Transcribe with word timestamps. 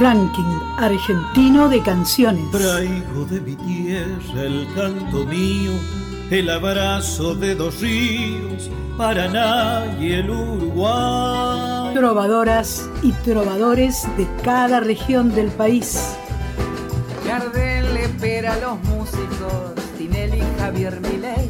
Ranking 0.00 0.58
argentino 0.78 1.68
de 1.68 1.82
canciones. 1.82 2.50
Traigo 2.52 3.26
de 3.26 3.38
mi 3.42 3.54
tierra 3.54 4.44
el 4.44 4.66
canto 4.74 5.26
mío, 5.26 5.72
el 6.30 6.48
abrazo 6.48 7.34
de 7.34 7.54
dos 7.54 7.82
ríos, 7.82 8.70
Paraná 8.96 9.84
y 10.00 10.12
el 10.12 10.30
Uruguay. 10.30 11.92
Trovadoras 11.92 12.88
y 13.02 13.12
trovadores 13.12 14.08
de 14.16 14.26
cada 14.42 14.80
región 14.80 15.34
del 15.34 15.48
país. 15.48 16.16
Gardel 17.26 17.94
espera 17.98 18.54
a 18.54 18.58
los 18.58 18.82
músicos, 18.84 19.74
Tinelli, 19.98 20.42
Javier 20.58 20.98
Milei 21.02 21.49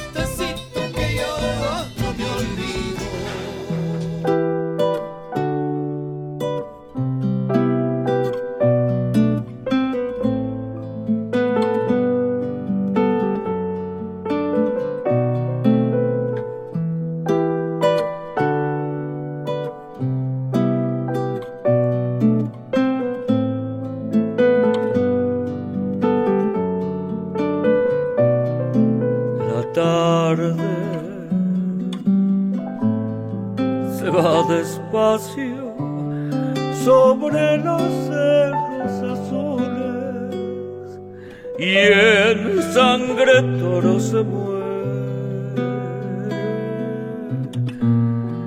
se 44.11 44.23
muere. 44.23 44.61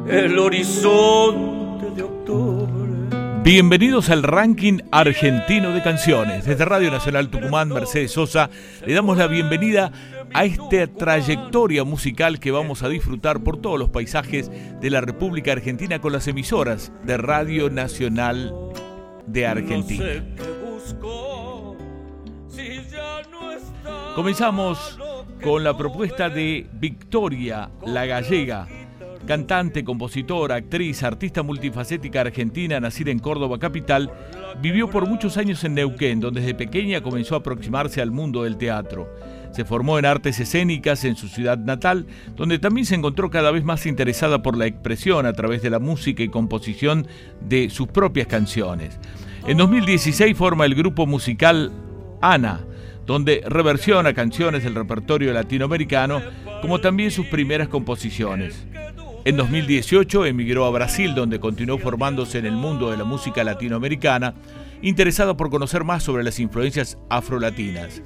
El 0.08 0.38
horizonte 0.38 1.90
de 1.90 2.02
octubre. 2.02 2.70
Bienvenidos 3.42 4.10
al 4.10 4.22
ranking 4.22 4.80
argentino 4.90 5.72
de 5.72 5.82
canciones. 5.82 6.44
Desde 6.44 6.64
Radio 6.66 6.90
Nacional 6.90 7.30
Tucumán, 7.30 7.70
Mercedes 7.70 8.12
Sosa, 8.12 8.50
le 8.86 8.92
damos 8.92 9.16
la 9.16 9.26
bienvenida 9.26 9.90
a 10.34 10.44
esta 10.44 10.86
trayectoria 10.86 11.84
musical 11.84 12.40
que 12.40 12.50
vamos 12.50 12.82
a 12.82 12.88
disfrutar 12.90 13.40
por 13.42 13.56
todos 13.56 13.78
los 13.78 13.88
paisajes 13.88 14.50
de 14.80 14.90
la 14.90 15.00
República 15.00 15.52
Argentina 15.52 15.98
con 15.98 16.12
las 16.12 16.28
emisoras 16.28 16.92
de 17.04 17.16
Radio 17.16 17.70
Nacional 17.70 18.54
de 19.26 19.46
Argentina. 19.46 20.24
Comenzamos 24.14 24.98
con 25.44 25.62
la 25.62 25.76
propuesta 25.76 26.30
de 26.30 26.66
Victoria 26.72 27.68
La 27.86 28.06
Gallega, 28.06 28.66
cantante, 29.26 29.84
compositora, 29.84 30.54
actriz, 30.54 31.02
artista 31.02 31.42
multifacética 31.42 32.22
argentina, 32.22 32.80
nacida 32.80 33.10
en 33.10 33.18
Córdoba 33.18 33.58
capital, 33.58 34.10
vivió 34.62 34.88
por 34.88 35.06
muchos 35.06 35.36
años 35.36 35.62
en 35.64 35.74
Neuquén, 35.74 36.18
donde 36.18 36.40
desde 36.40 36.54
pequeña 36.54 37.02
comenzó 37.02 37.34
a 37.34 37.38
aproximarse 37.38 38.00
al 38.00 38.10
mundo 38.10 38.44
del 38.44 38.56
teatro. 38.56 39.06
Se 39.50 39.66
formó 39.66 39.98
en 39.98 40.06
artes 40.06 40.40
escénicas 40.40 41.04
en 41.04 41.14
su 41.14 41.28
ciudad 41.28 41.58
natal, 41.58 42.06
donde 42.36 42.58
también 42.58 42.86
se 42.86 42.94
encontró 42.94 43.28
cada 43.28 43.50
vez 43.50 43.64
más 43.64 43.84
interesada 43.84 44.42
por 44.42 44.56
la 44.56 44.66
expresión 44.66 45.26
a 45.26 45.34
través 45.34 45.60
de 45.60 45.70
la 45.70 45.78
música 45.78 46.22
y 46.22 46.28
composición 46.28 47.06
de 47.42 47.68
sus 47.68 47.88
propias 47.88 48.28
canciones. 48.28 48.98
En 49.46 49.58
2016 49.58 50.36
forma 50.38 50.64
el 50.64 50.74
grupo 50.74 51.06
musical 51.06 51.70
Ana, 52.22 52.64
donde 53.06 53.42
reversiona 53.46 54.14
canciones 54.14 54.64
del 54.64 54.74
repertorio 54.74 55.32
latinoamericano, 55.32 56.22
como 56.60 56.80
también 56.80 57.10
sus 57.10 57.26
primeras 57.26 57.68
composiciones. 57.68 58.66
En 59.24 59.36
2018 59.36 60.26
emigró 60.26 60.66
a 60.66 60.70
Brasil, 60.70 61.14
donde 61.14 61.40
continuó 61.40 61.78
formándose 61.78 62.38
en 62.38 62.46
el 62.46 62.52
mundo 62.52 62.90
de 62.90 62.98
la 62.98 63.04
música 63.04 63.42
latinoamericana, 63.42 64.34
interesada 64.82 65.34
por 65.34 65.48
conocer 65.48 65.82
más 65.82 66.02
sobre 66.02 66.24
las 66.24 66.38
influencias 66.38 66.98
afrolatinas. 67.08 68.02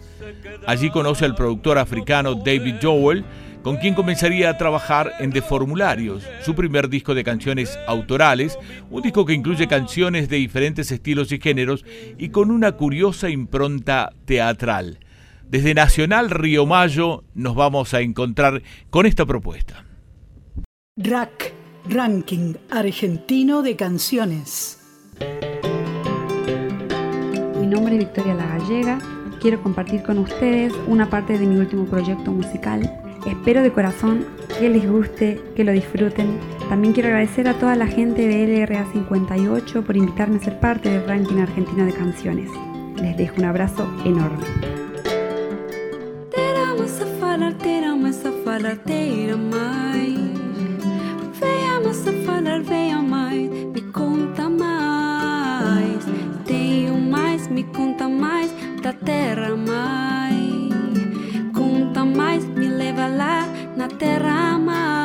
Allí 0.67 0.91
conoce 0.91 1.25
al 1.25 1.35
productor 1.35 1.79
africano 1.79 2.37
David 2.37 2.77
Joel, 2.81 3.25
con 3.63 3.77
quien 3.77 3.95
comenzaría 3.95 4.51
a 4.51 4.59
trabajar 4.59 5.13
en 5.19 5.33
The 5.33 5.43
Formularios, 5.43 6.25
su 6.43 6.55
primer 6.55 6.89
disco 6.89 7.15
de 7.15 7.25
canciones 7.25 7.79
autorales, 7.87 8.59
un 8.91 9.03
disco 9.03 9.25
que 9.25 9.35
incluye 9.35 9.67
canciones 9.67 10.29
de 10.29 10.37
diferentes 10.37 10.91
estilos 10.93 11.33
y 11.33 11.39
géneros 11.39 11.85
y 12.19 12.29
con 12.31 12.51
una 12.51 12.73
curiosa 12.73 13.29
impronta 13.29 14.13
teatral. 14.25 15.01
Desde 15.49 15.75
Nacional 15.75 16.31
Río 16.31 16.67
Mayo 16.67 17.25
nos 17.35 17.55
vamos 17.55 17.95
a 17.95 18.01
encontrar 18.01 18.63
con 18.91 19.07
esta 19.07 19.25
propuesta. 19.27 19.85
Rack, 20.97 21.53
Ranking 21.89 22.55
Argentino 22.71 23.63
de 23.63 23.77
Canciones. 23.77 24.79
Mi 27.59 27.67
nombre 27.67 27.95
es 27.95 27.99
Victoria 28.01 28.35
La 28.35 28.47
Gallega 28.47 28.99
quiero 29.41 29.63
compartir 29.63 30.03
con 30.03 30.19
ustedes 30.19 30.73
una 30.87 31.09
parte 31.09 31.39
de 31.39 31.47
mi 31.47 31.57
último 31.57 31.85
proyecto 31.87 32.33
musical. 32.33 33.08
Espero 33.29 33.63
de 33.63 33.71
corazón 33.71 34.25
que 34.59 34.71
les 34.71 34.91
guste, 34.91 35.39
que 35.55 35.63
lo 35.63 35.73
disfruten. 35.73 36.39
También 36.71 36.95
quiero 36.95 37.11
agradecer 37.11 37.47
a 37.47 37.53
toda 37.53 37.77
la 37.77 37.87
gente 37.87 38.27
de 38.27 38.47
LRA 38.47 38.87
58 38.91 39.85
por 39.85 39.97
invitarme 39.99 40.37
a 40.37 40.41
ser 40.41 40.59
parte 40.61 40.89
del 40.89 41.07
ranking 41.07 41.37
argentino 41.37 41.85
de 41.85 41.93
canciones. 41.93 42.51
Les 43.03 43.17
dejo 43.19 43.35
un 43.37 43.45
abrazo 43.45 43.87
enorme. 44.07 44.45
Na 64.01 64.98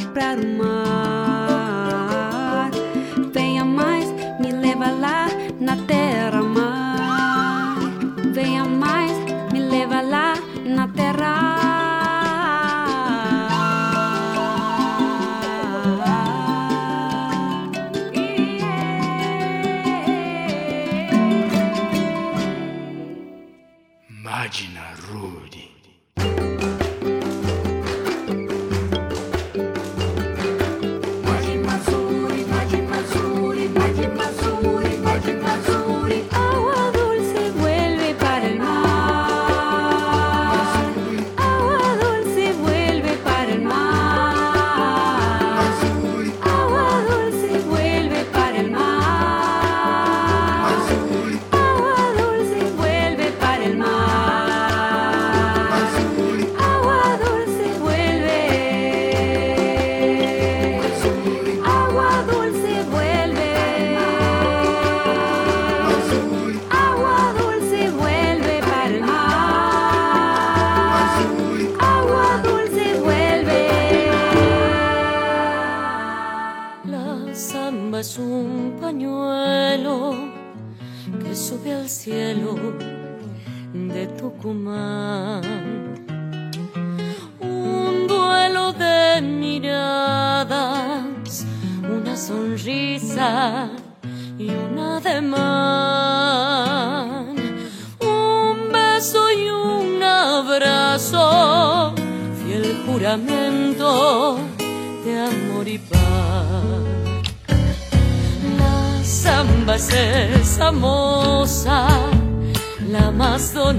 Música 0.00 1.17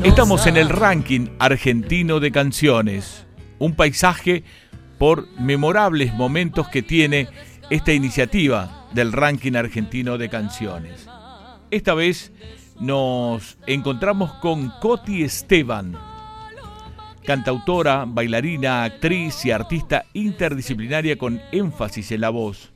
Estamos 0.04 0.48
en 0.48 0.58
el 0.58 0.70
ranking 0.70 1.28
argentino 1.38 2.20
de 2.20 2.32
canciones, 2.32 3.28
un 3.60 3.76
paisaje 3.76 4.44
por 4.98 5.28
memorables 5.40 6.12
momentos 6.16 6.68
que 6.68 6.82
tiene 6.82 7.28
esta 7.70 7.94
iniciativa 7.94 8.88
del 8.94 9.12
ranking 9.14 9.54
argentino 9.54 10.18
de 10.18 10.30
canciones. 10.30 11.08
Esta 11.70 11.94
vez 11.94 12.32
nos 12.80 13.60
encontramos 13.68 14.34
con 14.36 14.72
Coti 14.82 15.22
Esteban, 15.22 15.96
cantautora, 17.26 18.06
bailarina, 18.08 18.84
actriz 18.84 19.46
y 19.46 19.52
artista 19.52 20.06
interdisciplinaria 20.14 21.18
con 21.18 21.42
énfasis 21.52 22.12
en 22.12 22.22
la 22.22 22.30
voz. 22.30 22.72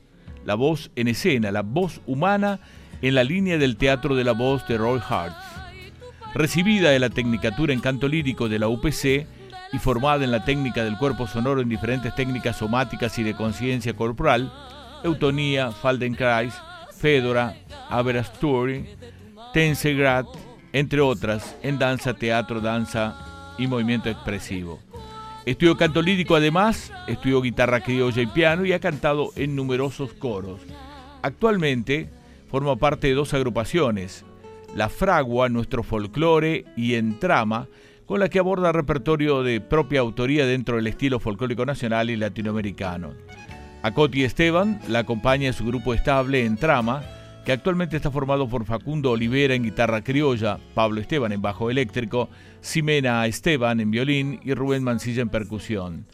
La 0.46 0.56
voz 0.56 0.92
en 0.96 1.08
escena, 1.08 1.52
la 1.52 1.62
voz 1.62 2.02
humana 2.06 2.60
en 3.02 3.16
la 3.16 3.24
línea 3.24 3.58
del 3.58 3.78
teatro 3.78 4.16
de 4.16 4.24
la 4.24 4.34
voz 4.34 4.68
de 4.68 4.78
Roy 4.78 5.00
Hart. 5.08 5.36
Recibida 6.34 6.90
de 6.90 7.00
la 7.00 7.10
Tecnicatura 7.10 7.74
en 7.74 7.80
Canto 7.80 8.08
Lírico 8.08 8.50
de 8.50 8.60
la 8.60 8.68
UPC 8.68 9.28
y 9.72 9.80
formada 9.80 10.24
en 10.24 10.32
la 10.32 10.46
técnica 10.46 10.84
del 10.84 10.98
cuerpo 10.98 11.28
sonoro 11.28 11.62
en 11.62 11.70
diferentes 11.70 12.14
técnicas 12.16 12.58
somáticas 12.58 13.18
y 13.20 13.24
de 13.24 13.36
conciencia 13.36 13.94
corporal, 13.94 14.52
Eutonía, 15.04 15.72
Faldenkrais, 15.72 16.54
Fedora, 16.96 17.56
Aberasturi, 17.90 18.86
Tensegrad, 19.54 20.26
entre 20.72 21.02
otras, 21.02 21.56
en 21.62 21.78
danza, 21.78 22.14
teatro, 22.14 22.62
danza 22.62 23.33
y 23.58 23.68
movimiento 23.68 24.10
expresivo. 24.10 24.80
Estudió 25.46 25.76
canto 25.76 26.02
lírico 26.02 26.36
además, 26.36 26.94
estudió 27.08 27.42
guitarra 27.42 27.82
criolla 27.82 28.22
y 28.22 28.28
piano 28.28 28.66
y 28.66 28.72
ha 28.72 28.80
cantado 28.80 29.32
en 29.36 29.56
numerosos 29.56 30.14
coros. 30.14 30.62
Actualmente 31.22 32.10
forma 32.50 32.76
parte 32.78 33.08
de 33.08 33.14
dos 33.14 33.34
agrupaciones, 33.34 34.26
La 34.76 34.90
Fragua, 34.90 35.50
Nuestro 35.50 35.84
Folclore 35.84 36.66
y 36.78 36.96
En 36.96 37.20
Trama, 37.20 37.68
con 38.06 38.20
la 38.20 38.30
que 38.30 38.40
aborda 38.40 38.72
repertorio 38.72 39.44
de 39.44 39.60
propia 39.60 40.02
autoría 40.02 40.46
dentro 40.46 40.78
del 40.78 40.88
estilo 40.88 41.20
folclórico 41.20 41.66
nacional 41.66 42.10
y 42.10 42.16
latinoamericano. 42.16 43.14
A 43.82 43.92
Coti 43.92 44.24
Esteban 44.24 44.80
la 44.88 45.00
acompaña 45.00 45.52
su 45.52 45.66
grupo 45.66 45.94
estable 45.94 46.46
En 46.46 46.56
Trama, 46.56 47.04
que 47.46 47.52
actualmente 47.52 47.98
está 47.98 48.12
formado 48.12 48.48
por 48.48 48.66
Facundo 48.66 49.12
Olivera 49.12 49.56
en 49.56 49.64
guitarra 49.64 50.04
criolla, 50.04 50.60
Pablo 50.74 51.02
Esteban 51.02 51.34
en 51.34 51.42
bajo 51.42 51.70
eléctrico, 51.70 52.30
Ximena 52.64 53.28
Esteban 53.28 53.82
en 53.82 53.92
violín 53.92 54.40
y 54.42 54.54
Rubén 54.54 54.84
Mancilla 54.84 55.22
en 55.22 55.30
percusión. 55.30 56.06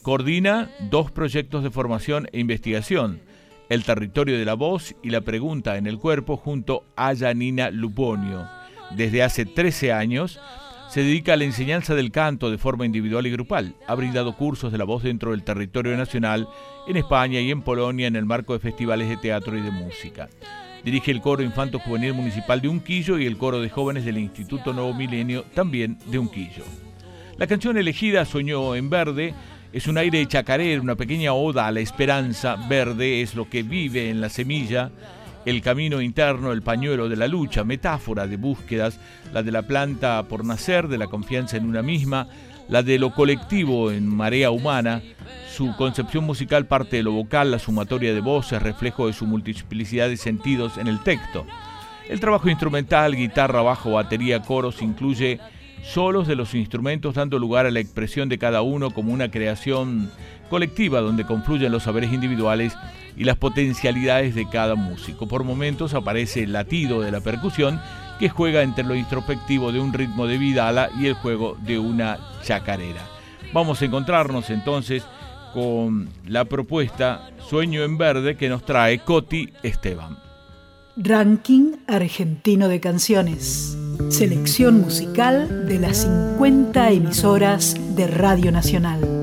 Coordina 0.00 0.70
dos 0.90 1.10
proyectos 1.10 1.62
de 1.62 1.70
formación 1.70 2.28
e 2.32 2.40
investigación, 2.40 3.20
El 3.68 3.84
territorio 3.84 4.38
de 4.38 4.46
la 4.46 4.54
voz 4.54 4.96
y 5.02 5.10
La 5.10 5.20
pregunta 5.20 5.76
en 5.76 5.86
el 5.86 5.98
cuerpo 5.98 6.38
junto 6.38 6.84
a 6.96 7.14
Janina 7.14 7.70
Luponio. 7.70 8.48
Desde 8.96 9.22
hace 9.22 9.44
13 9.44 9.92
años 9.92 10.40
se 10.88 11.02
dedica 11.02 11.34
a 11.34 11.36
la 11.36 11.44
enseñanza 11.44 11.94
del 11.94 12.10
canto 12.10 12.50
de 12.50 12.56
forma 12.56 12.86
individual 12.86 13.26
y 13.26 13.30
grupal. 13.30 13.74
Ha 13.86 13.94
brindado 13.94 14.34
cursos 14.34 14.72
de 14.72 14.78
la 14.78 14.84
voz 14.84 15.02
dentro 15.02 15.32
del 15.32 15.44
territorio 15.44 15.94
nacional, 15.94 16.48
en 16.86 16.96
España 16.96 17.40
y 17.40 17.50
en 17.50 17.60
Polonia 17.60 18.06
en 18.06 18.16
el 18.16 18.24
marco 18.24 18.54
de 18.54 18.60
festivales 18.60 19.10
de 19.10 19.18
teatro 19.18 19.58
y 19.58 19.60
de 19.60 19.70
música. 19.70 20.30
Dirige 20.84 21.10
el 21.10 21.20
coro 21.20 21.42
Infanto 21.42 21.78
Juvenil 21.78 22.14
Municipal 22.14 22.60
de 22.60 22.68
Unquillo 22.68 23.18
y 23.18 23.26
el 23.26 23.36
coro 23.36 23.60
de 23.60 23.68
jóvenes 23.68 24.04
del 24.04 24.18
Instituto 24.18 24.72
Nuevo 24.72 24.94
Milenio, 24.94 25.44
también 25.54 25.98
de 26.06 26.18
Unquillo. 26.18 26.64
La 27.36 27.46
canción 27.46 27.76
elegida, 27.76 28.24
Soñó 28.24 28.74
en 28.74 28.88
Verde, 28.90 29.34
es 29.72 29.86
un 29.86 29.98
aire 29.98 30.24
chacarero, 30.26 30.82
una 30.82 30.96
pequeña 30.96 31.34
oda 31.34 31.66
a 31.66 31.72
la 31.72 31.80
esperanza. 31.80 32.56
Verde 32.68 33.22
es 33.22 33.34
lo 33.34 33.48
que 33.48 33.62
vive 33.62 34.08
en 34.08 34.20
la 34.20 34.28
semilla, 34.28 34.90
el 35.44 35.62
camino 35.62 36.00
interno, 36.00 36.52
el 36.52 36.62
pañuelo 36.62 37.08
de 37.08 37.16
la 37.16 37.28
lucha, 37.28 37.64
metáfora 37.64 38.26
de 38.26 38.36
búsquedas, 38.36 38.98
la 39.32 39.42
de 39.42 39.52
la 39.52 39.62
planta 39.62 40.22
por 40.24 40.44
nacer, 40.44 40.88
de 40.88 40.98
la 40.98 41.06
confianza 41.06 41.56
en 41.56 41.66
una 41.66 41.82
misma, 41.82 42.28
la 42.68 42.82
de 42.82 42.98
lo 42.98 43.10
colectivo 43.10 43.90
en 43.90 44.06
marea 44.06 44.50
humana. 44.50 45.02
Su 45.50 45.74
concepción 45.76 46.24
musical 46.24 46.66
parte 46.66 46.96
de 46.98 47.02
lo 47.02 47.12
vocal, 47.12 47.50
la 47.50 47.58
sumatoria 47.58 48.14
de 48.14 48.20
voces, 48.20 48.62
reflejo 48.62 49.06
de 49.06 49.12
su 49.12 49.26
multiplicidad 49.26 50.08
de 50.08 50.16
sentidos 50.16 50.78
en 50.78 50.86
el 50.86 51.02
texto. 51.02 51.46
El 52.08 52.20
trabajo 52.20 52.48
instrumental, 52.48 53.16
guitarra, 53.16 53.62
bajo, 53.62 53.92
batería, 53.92 54.40
coros, 54.40 54.80
incluye 54.82 55.40
solos 55.82 56.26
de 56.26 56.36
los 56.36 56.54
instrumentos 56.54 57.14
dando 57.14 57.38
lugar 57.38 57.66
a 57.66 57.70
la 57.70 57.80
expresión 57.80 58.28
de 58.28 58.38
cada 58.38 58.62
uno 58.62 58.90
como 58.90 59.12
una 59.12 59.30
creación 59.30 60.10
colectiva 60.50 61.00
donde 61.00 61.24
confluyen 61.24 61.72
los 61.72 61.84
saberes 61.84 62.12
individuales 62.12 62.74
y 63.16 63.24
las 63.24 63.36
potencialidades 63.36 64.34
de 64.34 64.48
cada 64.48 64.74
músico. 64.74 65.26
Por 65.28 65.44
momentos 65.44 65.94
aparece 65.94 66.44
el 66.44 66.52
latido 66.52 67.00
de 67.00 67.10
la 67.10 67.20
percusión 67.20 67.80
que 68.18 68.28
juega 68.28 68.62
entre 68.62 68.84
lo 68.84 68.94
introspectivo 68.94 69.72
de 69.72 69.80
un 69.80 69.92
ritmo 69.92 70.26
de 70.26 70.38
vidala 70.38 70.90
y 70.98 71.06
el 71.06 71.14
juego 71.14 71.56
de 71.62 71.78
una 71.78 72.18
chacarera. 72.42 73.02
Vamos 73.52 73.80
a 73.80 73.84
encontrarnos 73.84 74.50
entonces 74.50 75.04
con 75.54 76.08
la 76.26 76.44
propuesta 76.44 77.30
Sueño 77.48 77.82
en 77.82 77.96
Verde 77.96 78.36
que 78.36 78.48
nos 78.48 78.64
trae 78.64 78.98
Coti 79.00 79.50
Esteban. 79.62 80.18
Ranking 80.96 81.76
Argentino 81.86 82.68
de 82.68 82.80
Canciones. 82.80 83.78
Selección 84.10 84.80
musical 84.80 85.66
de 85.66 85.78
las 85.78 85.98
50 85.98 86.90
emisoras 86.90 87.76
de 87.94 88.08
Radio 88.08 88.50
Nacional. 88.50 89.17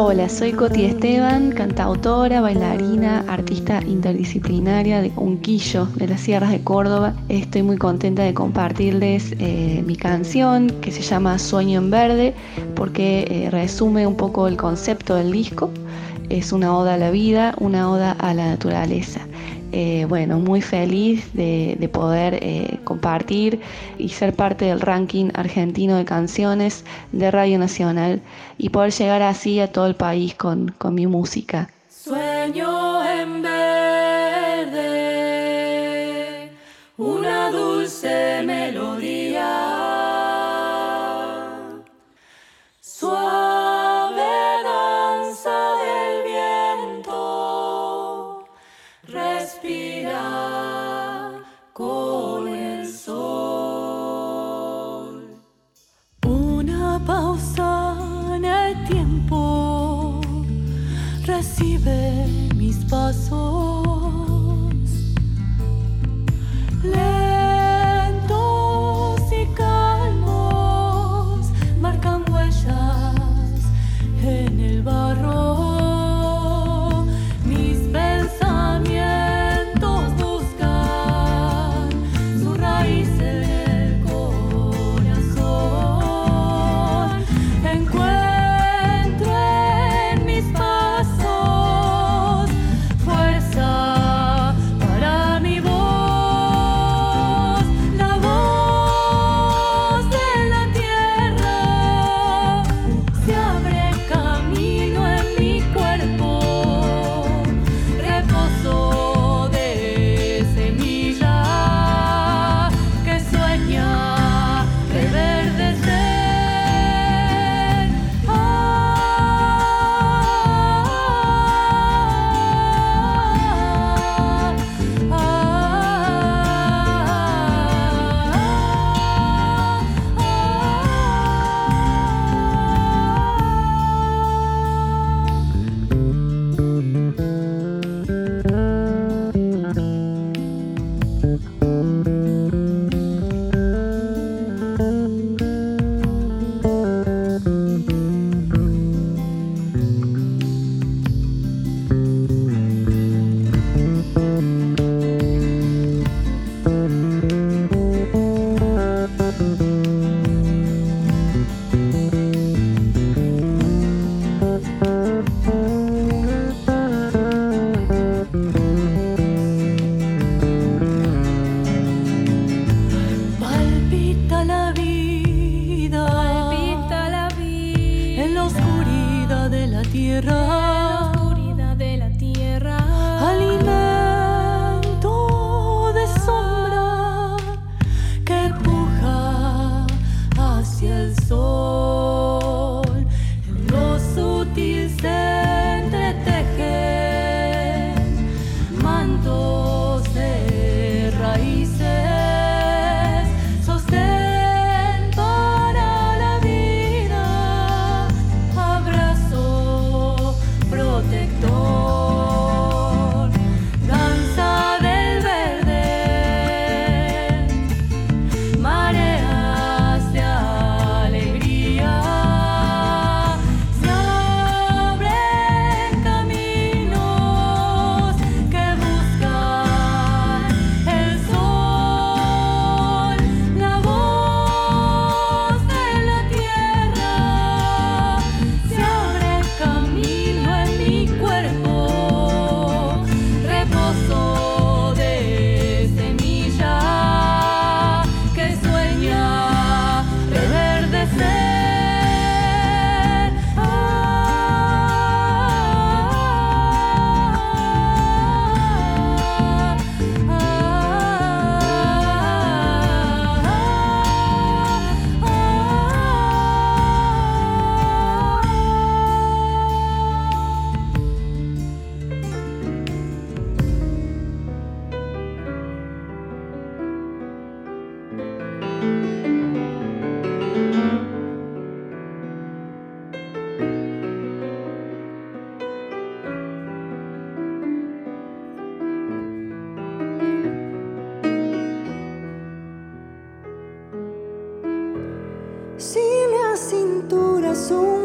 Hola, 0.00 0.28
soy 0.28 0.52
Coti 0.52 0.84
Esteban, 0.84 1.50
cantautora, 1.50 2.40
bailarina, 2.40 3.24
artista 3.26 3.82
interdisciplinaria 3.82 5.02
de 5.02 5.10
Unquillo, 5.16 5.86
de 5.96 6.06
las 6.06 6.20
Sierras 6.20 6.52
de 6.52 6.62
Córdoba. 6.62 7.14
Estoy 7.28 7.64
muy 7.64 7.78
contenta 7.78 8.22
de 8.22 8.32
compartirles 8.32 9.34
eh, 9.40 9.82
mi 9.84 9.96
canción 9.96 10.70
que 10.80 10.92
se 10.92 11.02
llama 11.02 11.36
Sueño 11.40 11.80
en 11.80 11.90
Verde 11.90 12.34
porque 12.76 13.26
eh, 13.28 13.50
resume 13.50 14.06
un 14.06 14.16
poco 14.16 14.46
el 14.46 14.56
concepto 14.56 15.16
del 15.16 15.32
disco. 15.32 15.68
Es 16.28 16.52
una 16.52 16.76
oda 16.76 16.94
a 16.94 16.96
la 16.96 17.10
vida, 17.10 17.56
una 17.58 17.90
oda 17.90 18.12
a 18.12 18.34
la 18.34 18.46
naturaleza. 18.46 19.26
Eh, 19.70 20.06
bueno, 20.08 20.38
muy 20.38 20.62
feliz 20.62 21.30
de, 21.34 21.76
de 21.78 21.88
poder 21.90 22.38
eh, 22.40 22.78
compartir 22.84 23.60
y 23.98 24.08
ser 24.08 24.34
parte 24.34 24.64
del 24.64 24.80
ranking 24.80 25.30
argentino 25.34 25.96
de 25.96 26.06
canciones 26.06 26.86
de 27.12 27.30
Radio 27.30 27.58
Nacional 27.58 28.22
y 28.56 28.70
poder 28.70 28.92
llegar 28.92 29.20
así 29.20 29.60
a 29.60 29.70
todo 29.70 29.86
el 29.86 29.94
país 29.94 30.34
con, 30.34 30.74
con 30.78 30.94
mi 30.94 31.06
música. 31.06 31.68
Sueño 31.90 33.04
en 33.04 33.42
verde, 33.42 34.78
una 36.96 37.50
dulce 37.50 38.42
melodía 38.46 38.97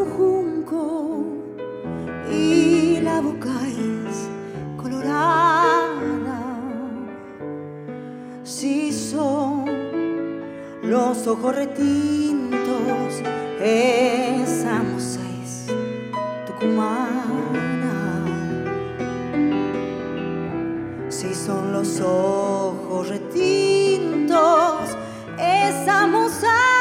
junco 0.06 1.26
y 2.32 3.00
la 3.02 3.22
boca 3.22 3.54
es 3.68 4.30
colorada, 4.82 6.40
si 8.44 8.92
son 8.92 9.66
los 10.84 11.28
ojos 11.28 11.56
retintos, 11.56 13.22
esa 13.62 14.84
moza 14.84 15.22
es 15.44 15.68
tucumana. 16.46 17.34
Si 21.10 21.34
son 21.34 21.72
los 21.72 22.02
ojos 22.02 23.08
retintos, 23.08 24.98
esa 25.38 26.08
moza 26.08 26.73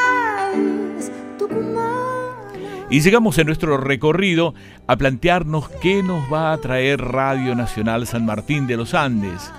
Y 2.93 3.01
llegamos 3.01 3.39
en 3.39 3.47
nuestro 3.47 3.77
recorrido 3.77 4.53
a 4.85 4.97
plantearnos 4.97 5.67
qué 5.81 6.03
nos 6.03 6.31
va 6.31 6.53
a 6.53 6.57
traer 6.59 7.01
Radio 7.01 7.55
Nacional 7.55 8.05
San 8.05 8.23
Martín 8.23 8.67
de 8.67 8.77
los 8.77 8.93
Andes. 8.93 9.51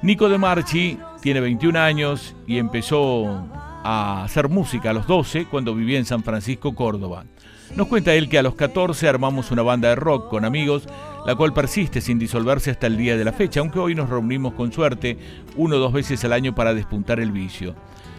Nico 0.00 0.30
de 0.30 0.38
Marchi 0.38 0.96
tiene 1.20 1.40
21 1.40 1.78
años 1.78 2.34
y 2.46 2.56
empezó 2.56 3.46
a 3.84 4.24
hacer 4.24 4.48
música 4.48 4.88
a 4.88 4.94
los 4.94 5.06
12 5.06 5.44
cuando 5.50 5.74
vivía 5.74 5.98
en 5.98 6.06
San 6.06 6.22
Francisco, 6.22 6.74
Córdoba. 6.74 7.26
Nos 7.74 7.88
cuenta 7.88 8.14
él 8.14 8.30
que 8.30 8.38
a 8.38 8.42
los 8.42 8.54
14 8.54 9.06
armamos 9.06 9.50
una 9.50 9.60
banda 9.60 9.90
de 9.90 9.96
rock 9.96 10.30
con 10.30 10.46
amigos, 10.46 10.88
la 11.26 11.34
cual 11.34 11.52
persiste 11.52 12.00
sin 12.00 12.18
disolverse 12.18 12.70
hasta 12.70 12.86
el 12.86 12.96
día 12.96 13.18
de 13.18 13.24
la 13.26 13.34
fecha, 13.34 13.60
aunque 13.60 13.80
hoy 13.80 13.94
nos 13.94 14.08
reunimos 14.08 14.54
con 14.54 14.72
suerte 14.72 15.18
uno 15.56 15.76
o 15.76 15.78
dos 15.78 15.92
veces 15.92 16.24
al 16.24 16.32
año 16.32 16.54
para 16.54 16.72
despuntar 16.72 17.20
el 17.20 17.32
vicio. 17.32 17.74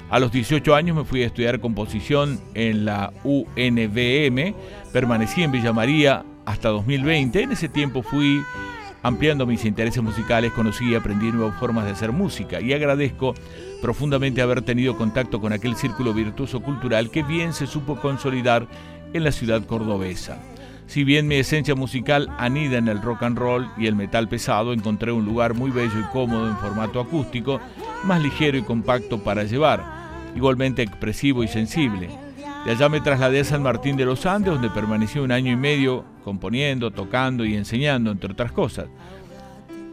A 0.09 0.19
los 0.19 0.31
18 0.31 0.73
años 0.73 0.95
me 0.95 1.03
fui 1.03 1.23
a 1.23 1.25
estudiar 1.25 1.59
composición 1.59 2.39
en 2.53 2.85
la 2.85 3.11
UNBM, 3.25 4.55
permanecí 4.93 5.43
en 5.43 5.51
Villa 5.51 5.73
María 5.73 6.23
hasta 6.45 6.69
2020. 6.69 7.43
En 7.43 7.51
ese 7.51 7.67
tiempo 7.67 8.01
fui 8.01 8.41
ampliando 9.03 9.45
mis 9.45 9.65
intereses 9.65 10.01
musicales, 10.01 10.53
conocí 10.53 10.91
y 10.91 10.95
aprendí 10.95 11.29
nuevas 11.29 11.59
formas 11.59 11.83
de 11.83 11.91
hacer 11.91 12.13
música 12.13 12.61
y 12.61 12.71
agradezco 12.71 13.35
profundamente 13.81 14.41
haber 14.41 14.61
tenido 14.61 14.97
contacto 14.97 15.41
con 15.41 15.51
aquel 15.51 15.75
círculo 15.75 16.13
virtuoso 16.13 16.61
cultural 16.61 17.11
que 17.11 17.23
bien 17.23 17.51
se 17.51 17.67
supo 17.67 17.99
consolidar 17.99 18.65
en 19.11 19.25
la 19.25 19.33
ciudad 19.33 19.65
cordobesa. 19.65 20.37
Si 20.87 21.03
bien 21.03 21.27
mi 21.27 21.35
esencia 21.35 21.75
musical 21.75 22.29
anida 22.37 22.77
en 22.77 22.87
el 22.87 23.01
rock 23.01 23.23
and 23.23 23.37
roll 23.37 23.69
y 23.77 23.87
el 23.87 23.95
metal 23.95 24.29
pesado, 24.29 24.71
encontré 24.71 25.11
un 25.11 25.25
lugar 25.25 25.53
muy 25.53 25.69
bello 25.69 25.99
y 25.99 26.13
cómodo 26.13 26.47
en 26.47 26.57
formato 26.57 27.01
acústico, 27.01 27.59
más 28.05 28.21
ligero 28.21 28.57
y 28.57 28.61
compacto 28.61 29.21
para 29.21 29.43
llevar, 29.43 29.96
igualmente 30.37 30.81
expresivo 30.81 31.43
y 31.43 31.47
sensible. 31.47 32.09
De 32.65 32.71
allá 32.71 32.89
me 32.89 33.01
trasladé 33.01 33.41
a 33.41 33.43
San 33.43 33.63
Martín 33.63 33.97
de 33.97 34.05
los 34.05 34.25
Andes, 34.25 34.53
donde 34.53 34.69
permanecí 34.69 35.19
un 35.19 35.31
año 35.31 35.51
y 35.51 35.55
medio 35.55 36.05
componiendo, 36.23 36.91
tocando 36.91 37.45
y 37.45 37.55
enseñando, 37.55 38.11
entre 38.11 38.31
otras 38.31 38.51
cosas. 38.51 38.87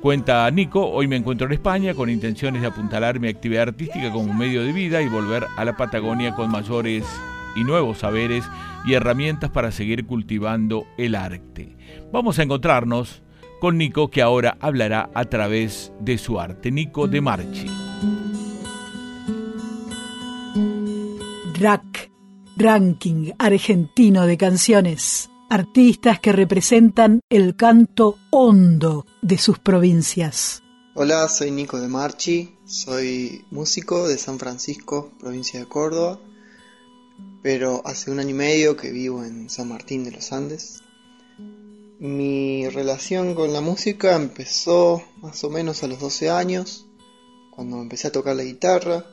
Cuenta 0.00 0.50
Nico, 0.50 0.86
hoy 0.86 1.08
me 1.08 1.16
encuentro 1.16 1.46
en 1.46 1.54
España 1.54 1.94
con 1.94 2.10
intenciones 2.10 2.60
de 2.60 2.68
apuntalar 2.68 3.20
mi 3.20 3.28
actividad 3.28 3.68
artística 3.68 4.12
como 4.12 4.34
medio 4.34 4.62
de 4.62 4.72
vida 4.72 5.00
y 5.00 5.08
volver 5.08 5.46
a 5.56 5.64
la 5.64 5.76
Patagonia 5.76 6.34
con 6.34 6.50
mayores 6.50 7.04
y 7.56 7.64
nuevos 7.64 7.98
saberes 7.98 8.44
y 8.84 8.92
herramientas 8.92 9.50
para 9.50 9.72
seguir 9.72 10.04
cultivando 10.04 10.86
el 10.98 11.14
arte. 11.14 11.76
Vamos 12.12 12.38
a 12.38 12.42
encontrarnos 12.42 13.22
con 13.60 13.78
Nico 13.78 14.10
que 14.10 14.20
ahora 14.20 14.58
hablará 14.60 15.08
a 15.14 15.24
través 15.24 15.90
de 16.00 16.18
su 16.18 16.38
arte. 16.38 16.70
Nico 16.70 17.06
de 17.06 17.20
Marchi. 17.22 17.83
RAC, 21.56 22.11
Ranking 22.56 23.30
Argentino 23.38 24.26
de 24.26 24.37
Canciones. 24.37 25.30
Artistas 25.49 26.18
que 26.18 26.32
representan 26.32 27.20
el 27.30 27.54
canto 27.54 28.18
hondo 28.30 29.06
de 29.23 29.38
sus 29.38 29.61
provincias. 29.61 30.64
Hola, 30.96 31.28
soy 31.28 31.52
Nico 31.52 31.80
de 31.80 31.87
Marchi, 31.87 32.56
soy 32.64 33.44
músico 33.52 34.08
de 34.08 34.18
San 34.18 34.40
Francisco, 34.40 35.12
provincia 35.20 35.61
de 35.61 35.66
Córdoba, 35.66 36.18
pero 37.40 37.82
hace 37.84 38.11
un 38.11 38.18
año 38.18 38.30
y 38.30 38.34
medio 38.34 38.76
que 38.76 38.90
vivo 38.90 39.23
en 39.23 39.49
San 39.49 39.68
Martín 39.68 40.02
de 40.02 40.11
los 40.11 40.32
Andes. 40.32 40.82
Mi 42.00 42.68
relación 42.68 43.37
con 43.37 43.52
la 43.52 43.61
música 43.61 44.16
empezó 44.16 45.04
más 45.23 45.44
o 45.44 45.50
menos 45.50 45.84
a 45.84 45.87
los 45.87 46.00
12 46.00 46.30
años, 46.30 46.87
cuando 47.52 47.80
empecé 47.80 48.08
a 48.08 48.12
tocar 48.12 48.34
la 48.34 48.42
guitarra, 48.42 49.04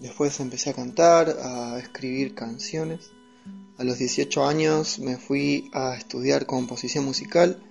después 0.00 0.38
empecé 0.40 0.70
a 0.70 0.74
cantar, 0.74 1.36
a 1.42 1.78
escribir 1.78 2.34
canciones. 2.34 3.10
A 3.78 3.84
los 3.84 3.98
18 3.98 4.46
años 4.46 4.98
me 4.98 5.16
fui 5.16 5.70
a 5.72 5.94
estudiar 5.94 6.46
composición 6.46 7.04
musical 7.04 7.62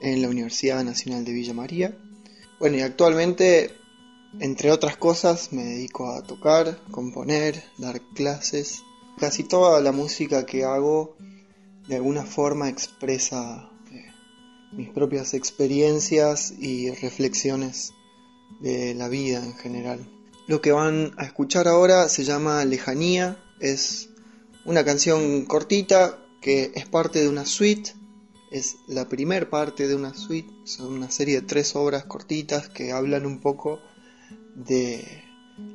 en 0.00 0.22
la 0.22 0.28
Universidad 0.28 0.84
Nacional 0.84 1.24
de 1.24 1.32
Villa 1.32 1.54
María. 1.54 1.96
Bueno, 2.58 2.76
y 2.76 2.80
actualmente 2.80 3.74
Entre 4.38 4.70
otras 4.70 4.98
cosas 4.98 5.52
me 5.52 5.64
dedico 5.64 6.10
a 6.10 6.22
tocar, 6.22 6.78
componer, 6.90 7.62
dar 7.78 8.02
clases. 8.14 8.82
Casi 9.18 9.44
toda 9.44 9.80
la 9.80 9.92
música 9.92 10.44
que 10.44 10.64
hago 10.64 11.16
de 11.88 11.96
alguna 11.96 12.24
forma 12.24 12.68
expresa 12.68 13.70
eh, 13.90 14.04
mis 14.72 14.90
propias 14.90 15.32
experiencias 15.32 16.52
y 16.58 16.90
reflexiones 16.90 17.94
de 18.60 18.94
la 18.94 19.08
vida 19.08 19.42
en 19.42 19.54
general. 19.54 20.15
Lo 20.46 20.60
que 20.60 20.70
van 20.70 21.12
a 21.16 21.24
escuchar 21.24 21.66
ahora 21.66 22.08
se 22.08 22.22
llama 22.22 22.64
Lejanía, 22.64 23.36
es 23.58 24.10
una 24.64 24.84
canción 24.84 25.44
cortita 25.44 26.18
que 26.40 26.70
es 26.74 26.86
parte 26.86 27.20
de 27.20 27.28
una 27.28 27.44
suite, 27.44 27.94
es 28.52 28.76
la 28.86 29.08
primer 29.08 29.50
parte 29.50 29.88
de 29.88 29.96
una 29.96 30.14
suite, 30.14 30.52
son 30.64 30.92
una 30.92 31.10
serie 31.10 31.40
de 31.40 31.46
tres 31.46 31.74
obras 31.74 32.04
cortitas 32.04 32.68
que 32.68 32.92
hablan 32.92 33.26
un 33.26 33.40
poco 33.40 33.80
de 34.54 35.24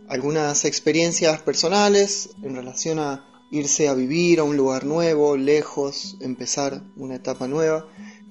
algunas 0.07 0.63
experiencias 0.63 1.41
personales 1.41 2.29
en 2.41 2.55
relación 2.55 2.99
a 2.99 3.27
irse 3.51 3.89
a 3.89 3.93
vivir 3.93 4.39
a 4.39 4.43
un 4.43 4.55
lugar 4.55 4.85
nuevo, 4.85 5.35
lejos, 5.35 6.15
empezar 6.21 6.81
una 6.95 7.15
etapa 7.15 7.47
nueva. 7.47 7.87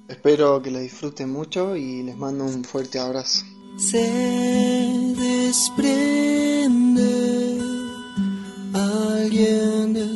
Espero 0.07 0.61
que 0.61 0.71
la 0.71 0.79
disfruten 0.79 1.29
mucho 1.29 1.75
y 1.75 2.01
les 2.01 2.17
mando 2.17 2.45
un 2.45 2.63
fuerte 2.63 2.97
abrazo. 2.97 3.45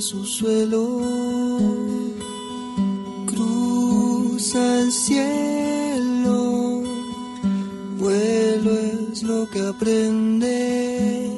Su 0.05 0.23
suelo, 0.23 1.01
cruza 3.25 4.81
el 4.81 4.91
cielo, 4.91 6.83
vuelo 7.97 8.71
es 9.11 9.23
lo 9.23 9.49
que 9.49 9.61
aprende, 9.61 11.31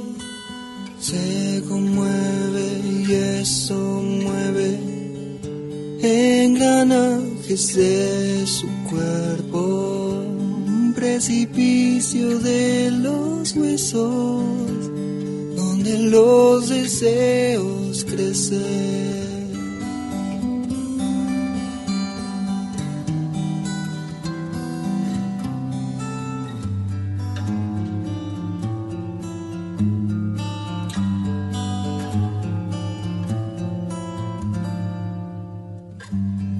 se 0.99 1.63
conmueve 1.69 2.65
y 2.83 3.13
eso 3.39 4.01
mueve 4.25 4.79
engranajes 6.01 7.73
de 7.73 8.45
su 8.47 8.67
cuerpo, 8.89 10.25
un 10.67 10.93
precipicio 10.93 12.37
de 12.39 12.91
los 12.91 13.55
huesos 13.55 14.43
donde 15.55 15.99
los 15.99 16.67
deseos 16.67 17.76
crecen. 18.37 19.17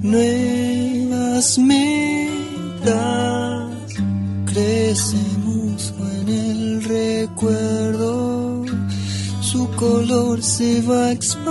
Nuevas 0.02 1.58
metas 1.58 2.88
crecemos 4.46 5.94
en 5.98 6.28
el 6.28 6.82
recuerdo 6.84 8.18
su 9.50 9.66
color 9.76 10.42
se 10.42 10.82
va 10.82 11.10
expandiendo, 11.10 11.47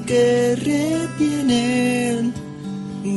que 0.00 0.56
retienen 0.56 2.34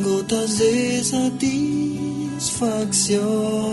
gotas 0.04 0.60
de 0.60 1.04
satisfacción. 1.04 3.67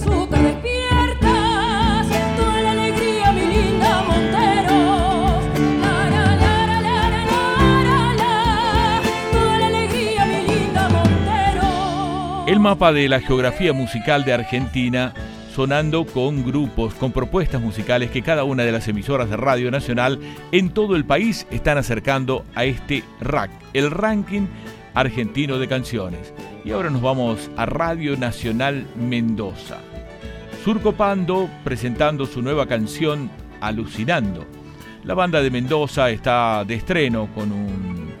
despiertas, 0.00 1.20
toda 2.36 2.62
la 2.62 2.70
alegría, 2.72 3.30
mi 3.32 3.42
linda 3.42 4.02
toda 9.32 9.58
la 9.58 9.66
alegría, 9.66 10.24
mi 10.24 10.48
linda 10.48 10.88
El 12.46 12.58
mapa 12.58 12.92
de 12.92 13.06
la 13.10 13.20
geografía 13.20 13.74
musical 13.74 14.24
de 14.24 14.32
Argentina 14.32 15.12
sonando 15.54 16.06
con 16.06 16.42
grupos, 16.46 16.94
con 16.94 17.12
propuestas 17.12 17.60
musicales 17.60 18.10
que 18.10 18.22
cada 18.22 18.44
una 18.44 18.62
de 18.62 18.72
las 18.72 18.88
emisoras 18.88 19.28
de 19.28 19.36
Radio 19.36 19.70
Nacional 19.70 20.18
en 20.52 20.70
todo 20.70 20.96
el 20.96 21.04
país 21.04 21.46
están 21.50 21.76
acercando 21.76 22.46
a 22.54 22.64
este 22.64 23.04
RAC, 23.20 23.50
el 23.74 23.90
ranking 23.90 24.46
argentino 24.94 25.58
de 25.58 25.68
canciones. 25.68 26.32
Y 26.64 26.70
ahora 26.70 26.90
nos 26.90 27.02
vamos 27.02 27.50
a 27.56 27.66
Radio 27.66 28.16
Nacional 28.16 28.86
Mendoza. 28.94 29.78
Surco 30.64 30.92
Pando 30.92 31.50
presentando 31.64 32.24
su 32.24 32.40
nueva 32.40 32.66
canción 32.68 33.30
Alucinando. 33.60 34.46
La 35.02 35.14
banda 35.14 35.42
de 35.42 35.50
Mendoza 35.50 36.10
está 36.10 36.64
de 36.64 36.74
estreno 36.74 37.28
con 37.34 37.50
un 37.50 38.12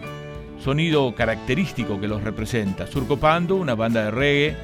sonido 0.58 1.14
característico 1.14 2.00
que 2.00 2.08
los 2.08 2.24
representa. 2.24 2.88
Surco 2.88 3.16
Pando, 3.16 3.54
una 3.54 3.76
banda 3.76 4.04
de 4.04 4.10
reggae 4.10 4.56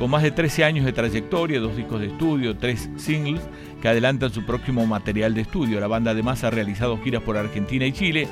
con 0.00 0.10
más 0.10 0.24
de 0.24 0.32
13 0.32 0.64
años 0.64 0.84
de 0.84 0.92
trayectoria, 0.92 1.60
dos 1.60 1.76
discos 1.76 2.00
de 2.00 2.06
estudio, 2.06 2.56
tres 2.56 2.90
singles 2.96 3.42
que 3.80 3.88
adelantan 3.88 4.32
su 4.32 4.44
próximo 4.44 4.84
material 4.86 5.34
de 5.34 5.42
estudio. 5.42 5.78
La 5.78 5.86
banda 5.86 6.10
además 6.10 6.42
ha 6.42 6.50
realizado 6.50 6.98
giras 6.98 7.22
por 7.22 7.36
Argentina 7.36 7.86
y 7.86 7.92
Chile, 7.92 8.26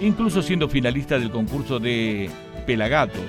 incluso 0.00 0.42
siendo 0.42 0.68
finalista 0.68 1.20
del 1.20 1.30
concurso 1.30 1.78
de 1.78 2.30
Pelagatos. 2.66 3.26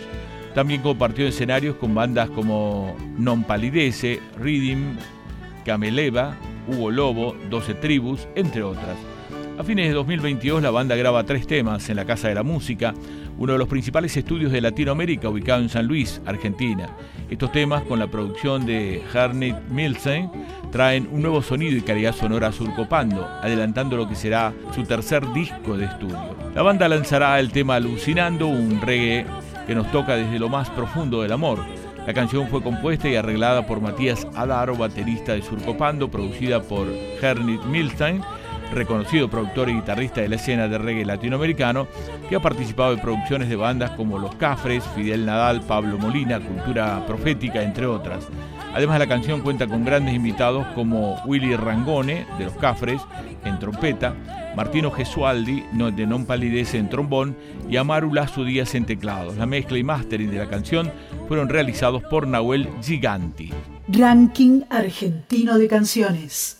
También 0.54 0.82
compartió 0.82 1.26
escenarios 1.26 1.76
con 1.78 1.96
bandas 1.96 2.30
como 2.30 2.96
Non 3.18 3.44
Palidece, 3.44 4.20
Rhythm, 4.38 4.98
Cameleva, 5.66 6.36
Hugo 6.68 6.92
Lobo, 6.92 7.36
12 7.50 7.76
Tribus, 7.76 8.28
entre 8.36 8.64
otras. 8.64 8.98
A 9.58 9.64
fines 9.64 9.88
de 9.88 9.94
2022 9.94 10.62
la 10.62 10.72
banda 10.72 10.96
graba 10.96 11.24
tres 11.24 11.46
temas 11.46 11.90
en 11.90 11.96
la 11.96 12.06
Casa 12.06 12.28
de 12.28 12.36
la 12.36 12.44
Música, 12.44 12.94
uno 13.38 13.54
de 13.54 13.60
los 13.60 13.68
principales 13.68 14.16
estudios 14.18 14.52
de 14.52 14.60
Latinoamérica 14.60 15.30
ubicado 15.30 15.62
en 15.62 15.70
San 15.70 15.88
Luis, 15.88 16.22
Argentina. 16.26 16.90
Estos 17.30 17.52
temas, 17.52 17.84
con 17.84 18.00
la 18.00 18.08
producción 18.08 18.66
de 18.66 19.04
Harnett 19.14 19.70
Milsen, 19.70 20.30
traen 20.72 21.08
un 21.12 21.22
nuevo 21.22 21.42
sonido 21.42 21.78
y 21.78 21.82
calidad 21.82 22.16
sonora 22.16 22.52
Surcopando, 22.52 23.26
adelantando 23.42 23.98
lo 23.98 24.08
que 24.08 24.16
será 24.16 24.54
su 24.74 24.84
tercer 24.84 25.32
disco 25.32 25.78
de 25.78 25.86
estudio. 25.86 26.36
La 26.56 26.62
banda 26.62 26.90
lanzará 26.90 27.40
el 27.40 27.52
tema 27.52 27.76
Alucinando, 27.76 28.48
un 28.48 28.82
reggae 28.82 29.26
que 29.68 29.76
nos 29.76 29.92
toca 29.92 30.16
desde 30.16 30.40
lo 30.40 30.50
más 30.50 30.70
profundo 30.70 31.22
del 31.22 31.32
amor. 31.32 31.60
La 32.06 32.14
canción 32.14 32.48
fue 32.48 32.64
compuesta 32.64 33.08
y 33.08 33.16
arreglada 33.16 33.66
por 33.68 33.80
Matías 33.80 34.28
Adaro, 34.36 34.76
baterista 34.76 35.34
de 35.34 35.44
Surcopando, 35.44 36.10
producida 36.10 36.62
por 36.62 36.88
Hernit 37.22 37.64
Milstein, 37.66 38.22
reconocido 38.74 39.30
productor 39.30 39.70
y 39.70 39.76
guitarrista 39.76 40.22
de 40.22 40.30
la 40.30 40.36
escena 40.36 40.68
de 40.68 40.78
reggae 40.78 41.06
latinoamericano, 41.06 41.88
que 42.28 42.36
ha 42.36 42.40
participado 42.40 42.94
en 42.94 43.02
producciones 43.02 43.50
de 43.50 43.56
bandas 43.56 43.92
como 43.92 44.18
Los 44.18 44.34
Cafres, 44.36 44.84
Fidel 44.96 45.26
Nadal, 45.26 45.62
Pablo 45.62 45.98
Molina, 46.00 46.40
Cultura 46.40 47.06
Profética, 47.06 47.62
entre 47.62 47.86
otras. 47.86 48.28
Además, 48.74 49.00
la 49.00 49.08
canción 49.08 49.42
cuenta 49.42 49.68
con 49.68 49.86
grandes 49.86 50.16
invitados 50.16 50.66
como 50.74 51.22
Willy 51.26 51.56
Rangone, 51.56 52.26
de 52.38 52.46
Los 52.46 52.56
Cafres, 52.56 53.02
en 53.44 53.60
trompeta, 53.60 54.16
Martino 54.56 54.92
Gesualdi, 54.92 55.64
de 55.96 56.06
Non 56.06 56.26
Palidece, 56.26 56.78
en 56.78 56.90
trombón, 56.90 57.38
y 57.70 57.78
Amaru 57.78 58.14
Lazo 58.14 58.44
Díaz 58.44 58.76
en 58.76 58.86
teclados. 58.86 59.38
La 59.38 59.46
mezcla 59.46 59.78
y 59.78 59.84
mastering 59.84 60.30
de 60.30 60.40
la 60.40 60.50
canción 60.50 60.92
fueron 61.28 61.48
realizados 61.50 62.04
por 62.04 62.28
Nahuel 62.28 62.70
Giganti. 62.84 63.52
Ranking 63.88 64.64
Argentino 64.70 65.58
de 65.58 65.68
Canciones. 65.68 66.58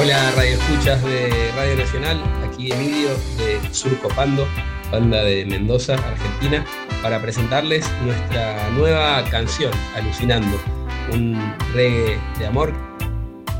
Hola 0.00 0.32
Radio 0.34 0.56
Escuchas 0.56 1.04
de 1.04 1.52
Radio 1.54 1.76
Nacional, 1.76 2.18
aquí 2.48 2.72
Emilio 2.72 3.10
de 3.36 3.60
Surcopando, 3.70 4.46
banda 4.90 5.22
de 5.22 5.44
Mendoza, 5.44 5.94
Argentina, 5.94 6.64
para 7.02 7.20
presentarles 7.20 7.86
nuestra 8.06 8.70
nueva 8.70 9.22
canción, 9.24 9.72
Alucinando, 9.94 10.56
un 11.12 11.38
reggae 11.74 12.18
de 12.38 12.46
amor 12.46 12.89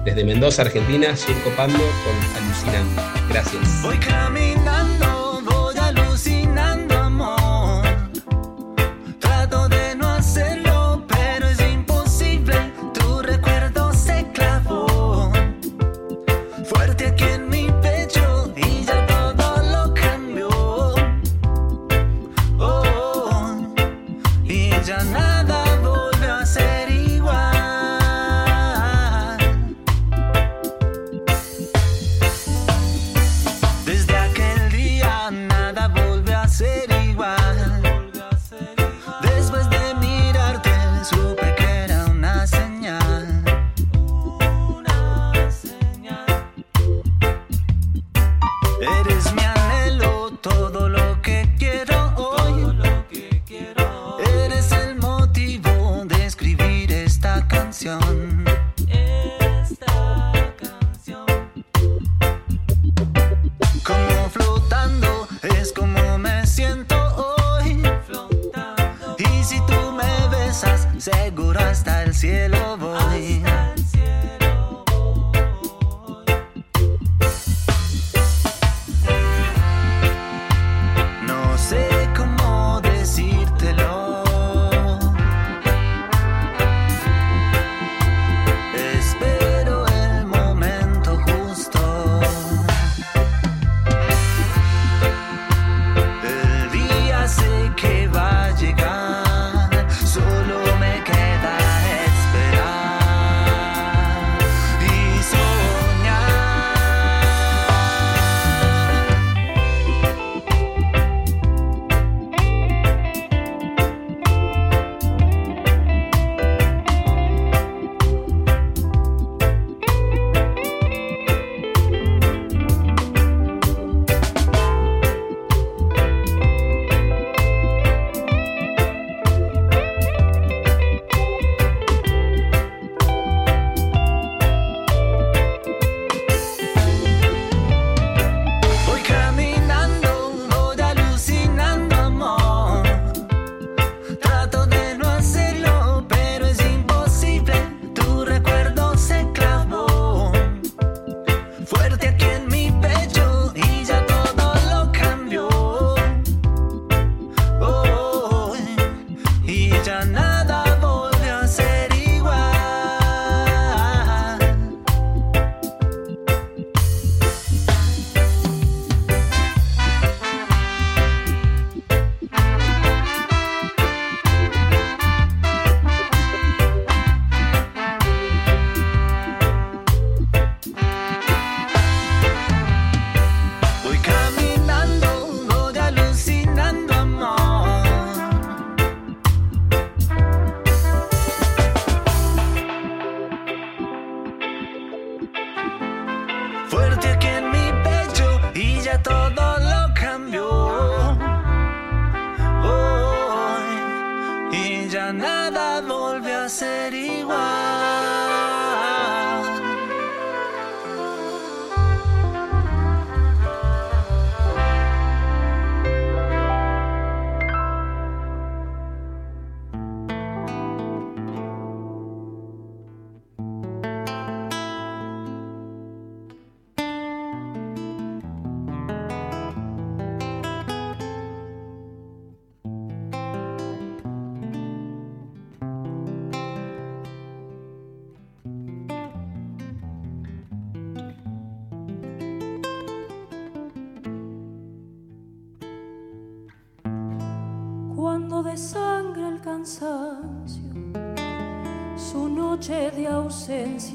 desde 0.04 0.24
Mendoza, 0.24 0.62
Argentina, 0.62 1.16
Surcopando 1.16 1.78
con 1.78 2.42
Alucinando. 2.42 3.02
Gracias. 3.28 3.84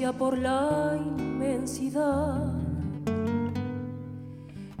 Por 0.04 0.36
la 0.36 0.92
inmensidad, 0.94 2.52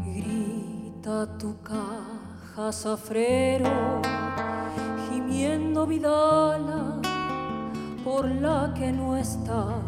grita 0.04 1.26
tu 1.38 1.56
caja 1.62 2.70
zafrero, 2.70 4.02
gimiendo 5.08 5.86
vidala 5.86 7.00
por 8.04 8.26
la 8.26 8.74
que 8.74 8.92
no 8.92 9.16
está. 9.16 9.80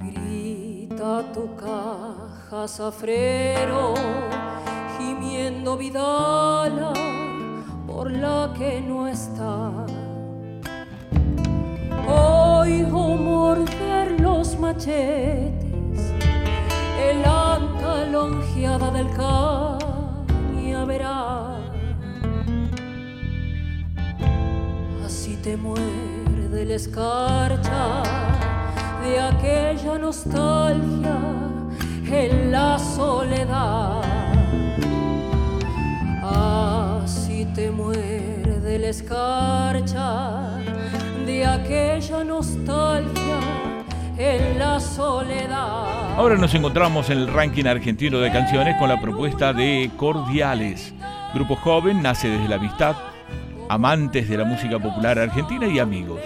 Grita 0.00 1.22
tu 1.32 1.54
caja 1.54 2.66
zafrero, 2.66 3.94
gimiendo 4.98 5.76
vidala 5.76 6.92
por 7.86 8.10
la 8.10 8.52
que 8.58 8.80
no 8.80 9.06
está. 9.06 9.31
Machetes, 14.82 16.02
el 17.00 17.24
anta 17.24 18.06
longeada 18.10 18.90
del 18.90 19.08
cañaveral. 20.60 21.62
Así 25.04 25.36
te 25.42 25.56
muerde 25.56 26.64
la 26.64 26.74
escarcha 26.74 28.02
de 29.02 29.20
aquella 29.20 29.98
nostalgia 29.98 31.18
en 32.04 32.50
la 32.50 32.78
soledad. 32.78 34.02
Así 36.24 37.44
te 37.54 37.70
muerde 37.70 38.78
la 38.78 38.88
escarcha 38.88 40.58
de 41.24 41.46
aquella 41.46 42.24
nostalgia 42.24 43.21
en 44.22 44.58
la 44.58 44.78
soledad. 44.78 46.16
Ahora 46.16 46.36
nos 46.36 46.54
encontramos 46.54 47.10
en 47.10 47.18
el 47.18 47.28
ranking 47.28 47.64
argentino 47.64 48.20
de 48.20 48.30
canciones 48.30 48.76
con 48.78 48.88
la 48.88 49.00
propuesta 49.00 49.52
de 49.52 49.90
Cordiales. 49.96 50.94
Grupo 51.34 51.56
joven, 51.56 52.02
nace 52.02 52.28
desde 52.28 52.48
la 52.48 52.56
amistad, 52.56 52.94
amantes 53.68 54.28
de 54.28 54.38
la 54.38 54.44
música 54.44 54.78
popular 54.78 55.18
argentina 55.18 55.66
y 55.66 55.80
amigos. 55.80 56.20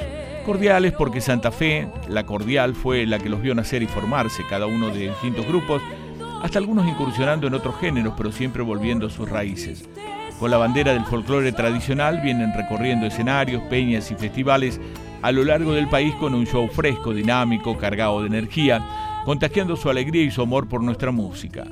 Cordiales 0.44 0.92
porque 0.92 1.22
Santa 1.22 1.50
Fe, 1.50 1.88
la 2.09 2.26
cordial, 2.26 2.74
fue 2.74 3.06
la 3.06 3.18
que 3.18 3.30
los 3.30 3.40
vio 3.40 3.54
nacer 3.54 3.82
y 3.82 3.87
formarse, 3.87 4.44
cada 4.48 4.66
uno 4.66 4.90
de 4.90 5.09
distintos 5.09 5.46
grupos, 5.46 5.80
hasta 6.42 6.59
algunos 6.59 6.87
incursionando 6.87 7.46
en 7.46 7.54
otros 7.54 7.76
géneros, 7.80 8.12
pero 8.16 8.30
siempre 8.30 8.62
volviendo 8.62 9.06
a 9.06 9.11
sus 9.11 9.28
raíces. 9.28 9.88
Con 10.38 10.50
la 10.50 10.59
bandera 10.59 10.92
del 10.92 11.06
folclore 11.06 11.50
tradicional 11.52 12.20
vienen 12.20 12.52
recorriendo 12.54 13.06
escenarios, 13.06 13.62
peñas 13.70 14.11
y 14.11 14.16
festivales 14.16 14.78
a 15.27 15.33
lo 15.33 15.43
largo 15.43 15.73
del 15.73 15.89
país 15.89 16.15
con 16.15 16.37
un 16.37 16.47
show 16.47 16.69
fresco, 16.69 17.12
dinámico, 17.12 17.77
cargado 17.77 18.21
de 18.21 18.29
energía, 18.29 18.81
contagiando 19.25 19.75
su 19.75 19.91
alegría 19.91 20.23
y 20.23 20.31
su 20.31 20.41
amor 20.41 20.69
por 20.69 20.85
nuestra 20.85 21.11
música. 21.11 21.67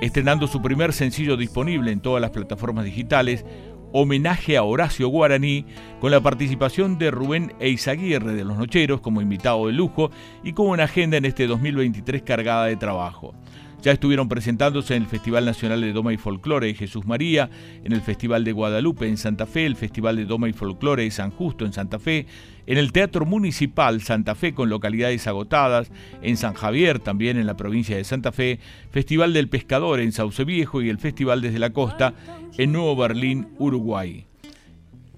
Estrenando 0.00 0.48
su 0.48 0.60
primer 0.60 0.92
sencillo 0.92 1.36
disponible 1.36 1.92
en 1.92 2.00
todas 2.00 2.20
las 2.20 2.32
plataformas 2.32 2.84
digitales, 2.84 3.44
homenaje 3.92 4.56
a 4.56 4.64
Horacio 4.64 5.06
Guaraní, 5.06 5.64
con 6.00 6.10
la 6.10 6.20
participación 6.20 6.98
de 6.98 7.12
Rubén 7.12 7.52
Eizaguirre 7.60 8.34
de 8.34 8.44
Los 8.44 8.58
Nocheros 8.58 9.00
como 9.00 9.20
invitado 9.20 9.68
de 9.68 9.74
lujo 9.74 10.10
y 10.42 10.52
con 10.52 10.66
una 10.66 10.82
agenda 10.82 11.18
en 11.18 11.24
este 11.24 11.46
2023 11.46 12.22
cargada 12.22 12.64
de 12.64 12.74
trabajo. 12.74 13.32
Ya 13.80 13.92
estuvieron 13.92 14.28
presentándose 14.28 14.96
en 14.96 15.04
el 15.04 15.08
Festival 15.08 15.44
Nacional 15.44 15.80
de 15.80 15.92
Doma 15.92 16.12
y 16.12 16.16
Folclore 16.16 16.66
de 16.66 16.74
Jesús 16.74 17.06
María, 17.06 17.48
en 17.84 17.92
el 17.92 18.00
Festival 18.00 18.42
de 18.42 18.50
Guadalupe 18.50 19.06
en 19.06 19.16
Santa 19.16 19.46
Fe, 19.46 19.66
el 19.66 19.76
Festival 19.76 20.16
de 20.16 20.24
Doma 20.24 20.48
y 20.48 20.52
Folclore 20.52 21.04
de 21.04 21.10
San 21.12 21.30
Justo 21.30 21.64
en 21.64 21.72
Santa 21.72 22.00
Fe, 22.00 22.26
en 22.66 22.76
el 22.76 22.90
Teatro 22.90 23.24
Municipal 23.24 24.02
Santa 24.02 24.34
Fe 24.34 24.52
con 24.52 24.68
localidades 24.68 25.28
agotadas, 25.28 25.92
en 26.22 26.36
San 26.36 26.54
Javier 26.54 26.98
también 26.98 27.38
en 27.38 27.46
la 27.46 27.56
provincia 27.56 27.96
de 27.96 28.02
Santa 28.02 28.32
Fe, 28.32 28.58
Festival 28.90 29.32
del 29.32 29.48
Pescador 29.48 30.00
en 30.00 30.10
Sauce 30.10 30.44
Viejo 30.44 30.82
y 30.82 30.88
el 30.88 30.98
Festival 30.98 31.40
desde 31.40 31.60
la 31.60 31.70
Costa 31.70 32.14
en 32.56 32.72
Nuevo 32.72 32.96
Berlín, 32.96 33.46
Uruguay. 33.58 34.26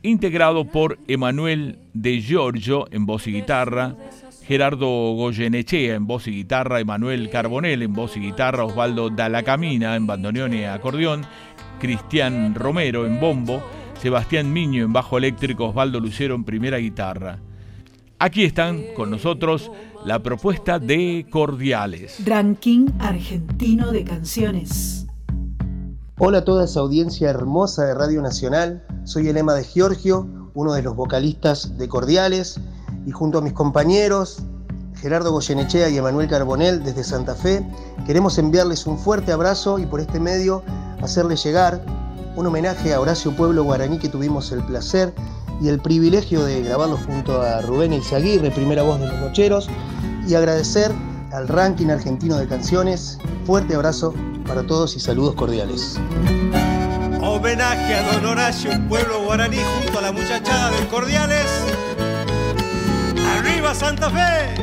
Integrado 0.03 0.66
por 0.66 0.99
Emanuel 1.09 1.79
de 1.94 2.20
Giorgio 2.20 2.88
en 2.90 3.07
voz 3.07 3.27
y 3.27 3.33
guitarra, 3.33 3.96
Gerardo 4.50 5.14
Goyenechea 5.14 5.94
en 5.94 6.08
voz 6.08 6.26
y 6.26 6.32
guitarra, 6.32 6.80
Emanuel 6.80 7.30
Carbonel 7.30 7.82
en 7.82 7.92
voz 7.92 8.16
y 8.16 8.20
guitarra, 8.20 8.64
Osvaldo 8.64 9.08
Dalacamina 9.08 9.94
en 9.94 10.08
bandoneón 10.08 10.52
y 10.54 10.64
acordeón, 10.64 11.24
Cristian 11.78 12.56
Romero 12.56 13.06
en 13.06 13.20
bombo, 13.20 13.62
Sebastián 14.02 14.52
Miño 14.52 14.84
en 14.84 14.92
bajo 14.92 15.18
eléctrico, 15.18 15.66
Osvaldo 15.66 16.00
Lucero 16.00 16.34
en 16.34 16.42
primera 16.42 16.78
guitarra. 16.78 17.38
Aquí 18.18 18.42
están 18.42 18.82
con 18.96 19.08
nosotros 19.12 19.70
la 20.04 20.20
propuesta 20.20 20.80
de 20.80 21.28
Cordiales. 21.30 22.16
Ranking 22.26 22.88
argentino 22.98 23.92
de 23.92 24.02
canciones. 24.02 25.06
Hola 26.18 26.38
a 26.38 26.44
toda 26.44 26.64
esa 26.64 26.80
audiencia 26.80 27.30
hermosa 27.30 27.84
de 27.84 27.94
Radio 27.94 28.20
Nacional. 28.20 28.84
Soy 29.04 29.28
el 29.28 29.36
Ema 29.36 29.54
de 29.54 29.62
Giorgio, 29.62 30.50
uno 30.54 30.72
de 30.72 30.82
los 30.82 30.96
vocalistas 30.96 31.78
de 31.78 31.86
Cordiales, 31.86 32.60
y 33.06 33.10
junto 33.10 33.38
a 33.38 33.40
mis 33.40 33.52
compañeros 33.52 34.42
Gerardo 35.00 35.32
Goyenechea 35.32 35.88
y 35.88 35.96
Emanuel 35.96 36.28
Carbonel 36.28 36.82
desde 36.82 37.04
Santa 37.04 37.34
Fe, 37.34 37.66
queremos 38.06 38.36
enviarles 38.38 38.86
un 38.86 38.98
fuerte 38.98 39.32
abrazo 39.32 39.78
y 39.78 39.86
por 39.86 40.00
este 40.00 40.20
medio 40.20 40.62
hacerles 41.00 41.42
llegar 41.42 41.82
un 42.36 42.46
homenaje 42.46 42.92
a 42.92 43.00
Horacio 43.00 43.34
Pueblo 43.34 43.64
Guaraní 43.64 43.98
que 43.98 44.08
tuvimos 44.08 44.52
el 44.52 44.62
placer 44.64 45.14
y 45.60 45.68
el 45.68 45.80
privilegio 45.80 46.44
de 46.44 46.62
grabarlo 46.62 46.98
junto 47.06 47.40
a 47.40 47.60
Rubén 47.62 47.92
Eizaguirre, 47.92 48.50
primera 48.50 48.82
voz 48.82 49.00
de 49.00 49.06
los 49.06 49.20
Nocheros, 49.20 49.68
y 50.26 50.34
agradecer 50.34 50.92
al 51.32 51.48
ranking 51.48 51.88
argentino 51.88 52.36
de 52.36 52.46
canciones. 52.46 53.18
Fuerte 53.44 53.74
abrazo 53.74 54.14
para 54.46 54.66
todos 54.66 54.96
y 54.96 55.00
saludos 55.00 55.34
cordiales. 55.34 55.98
Homenaje 57.22 57.94
a 57.94 58.12
don 58.12 58.26
Horacio, 58.26 58.70
pueblo 58.88 59.22
guaraní, 59.24 59.58
junto 59.82 59.98
a 59.98 60.02
la 60.02 60.12
muchachada 60.12 60.70
de 60.70 60.88
Cordiales. 60.88 61.46
¡Arriba 63.70 63.87
Santa 63.87 64.11
Fe! 64.11 64.54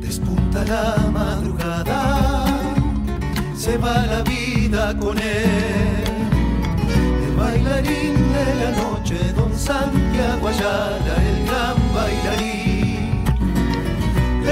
Despunta 0.00 0.64
la 0.64 1.10
madrugada, 1.12 2.46
se 3.54 3.76
va 3.76 4.06
la 4.06 4.22
vida 4.22 4.96
con 4.98 5.18
él. 5.18 6.04
El 7.26 7.34
bailarín 7.36 8.14
de 8.32 8.54
la 8.64 8.70
noche, 8.82 9.32
don 9.34 9.54
Santiago 9.54 10.48
Ayala, 10.48 11.14
el 11.22 11.46
gran 11.46 11.76
bailarín. 11.94 12.65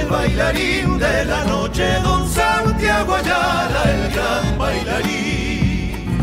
El 0.04 0.10
bailarín 0.10 0.98
de 0.98 1.24
la 1.24 1.44
noche, 1.44 1.98
don 2.02 2.28
Santiago 2.28 3.14
Ayala, 3.14 3.84
el 3.84 4.12
gran 4.12 4.58
bailarín. 4.58 6.18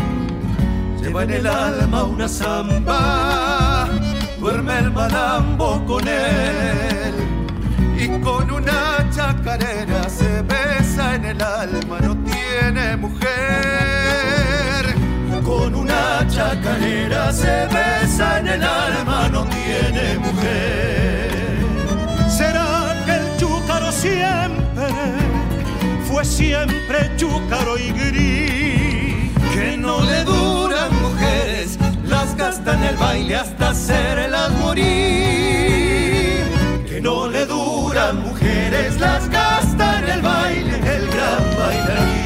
Lleva 1.02 1.24
en 1.24 1.32
el 1.32 1.48
alma 1.48 2.04
una 2.04 2.28
zamba, 2.30 3.90
duerme 4.40 4.78
el 4.78 4.92
malambo 4.92 5.84
con 5.88 6.08
él. 6.08 7.16
Y 7.98 8.08
con 8.20 8.52
una 8.52 9.10
chacarera 9.16 10.08
se 10.08 10.44
besa 10.44 11.16
en 11.16 11.26
el 11.26 11.42
alma, 11.42 12.00
no 12.02 12.16
tiene 12.18 12.98
mujer. 12.98 13.32
Con 15.44 15.74
una 15.74 16.24
chacarera 16.30 17.34
se 17.34 17.66
besa 17.66 18.31
fue 26.22 26.26
siempre 26.26 27.10
chúcaro 27.18 27.78
y 27.78 27.92
gris. 27.92 29.32
Que 29.54 29.76
no 29.78 30.04
le 30.04 30.24
duran 30.24 31.02
mujeres, 31.02 31.80
las 32.06 32.36
gasta 32.36 32.74
en 32.76 32.84
el 32.84 32.98
baile 32.98 33.36
hasta 33.36 33.70
hacerlas 33.70 34.52
morir. 34.52 34.86
Que 36.88 37.02
no 37.02 37.28
le 37.28 37.46
duran 37.46 38.22
mujeres, 38.22 39.00
las 39.00 39.30
gasta 39.30 40.00
en 40.00 40.10
el 40.10 40.22
baile 40.22 40.76
el 40.96 41.08
gran 41.08 41.44
bailarín. 41.58 42.21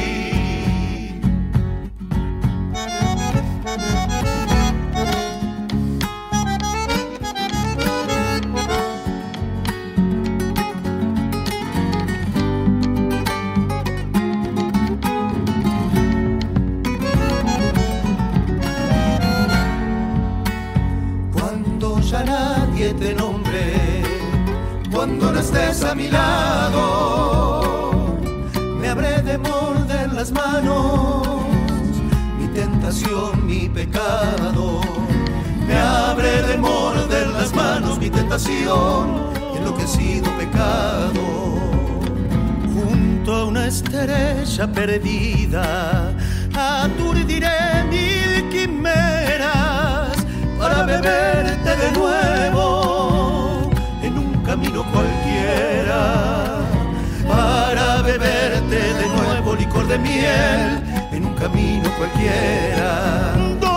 A 25.58 25.94
mi 25.94 26.08
lado, 26.08 27.62
me 28.78 28.88
habré 28.88 29.22
de 29.22 29.38
morder 29.38 30.12
las 30.12 30.30
manos, 30.30 31.26
mi 32.38 32.46
tentación, 32.48 33.46
mi 33.46 33.68
pecado. 33.68 34.80
Me 35.66 35.78
habré 35.78 36.42
de 36.42 36.58
morder 36.58 37.28
las 37.28 37.54
manos, 37.54 37.98
mi 37.98 38.10
tentación, 38.10 39.32
enloquecido 39.56 40.30
pecado. 40.36 41.24
Junto 42.74 43.34
a 43.34 43.44
una 43.46 43.66
estrella 43.66 44.66
perdida, 44.72 46.12
aturdiré 46.54 47.84
mil 47.90 48.48
quimeras 48.50 50.16
para 50.58 50.82
beberte 50.84 51.76
de 51.76 51.92
nuevo 51.92 52.55
Para 57.28 58.02
beberte 58.02 58.94
de 58.94 59.08
nuevo 59.08 59.54
licor 59.54 59.86
de 59.86 59.98
miel 59.98 60.82
en 61.12 61.24
un 61.24 61.34
camino 61.34 61.88
cualquiera. 61.98 63.75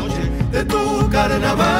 Noche 0.00 0.30
de 0.52 0.64
tu 0.64 1.08
carnaval. 1.10 1.74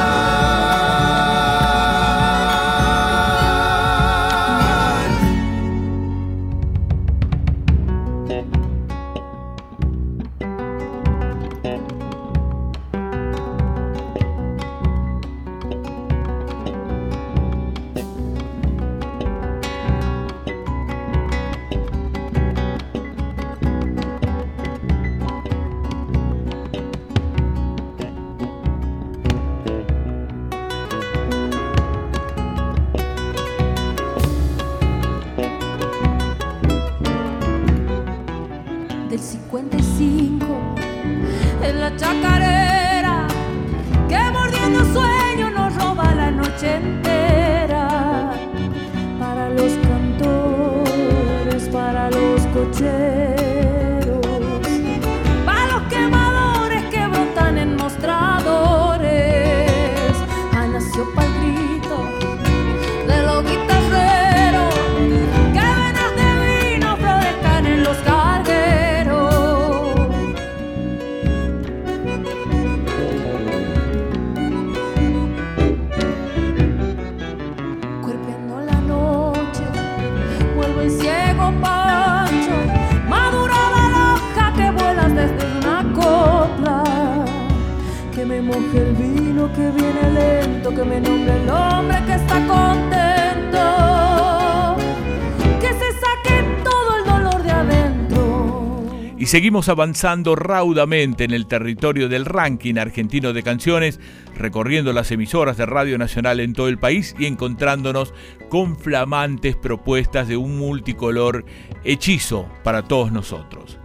Seguimos 99.35 99.67
avanzando 99.67 100.33
raudamente 100.37 101.25
en 101.25 101.31
el 101.31 101.45
territorio 101.45 102.07
del 102.07 102.23
ranking 102.23 102.75
argentino 102.77 103.33
de 103.33 103.43
canciones, 103.43 103.99
recorriendo 104.33 104.93
las 104.93 105.11
emisoras 105.11 105.57
de 105.57 105.65
Radio 105.65 105.97
Nacional 105.97 106.39
en 106.39 106.53
todo 106.53 106.69
el 106.69 106.77
país 106.77 107.13
y 107.19 107.25
encontrándonos 107.25 108.13
con 108.47 108.77
flamantes 108.77 109.57
propuestas 109.57 110.29
de 110.29 110.37
un 110.37 110.57
multicolor 110.57 111.43
hechizo 111.83 112.47
para 112.63 112.83
todos 112.83 113.11
nosotros. 113.11 113.77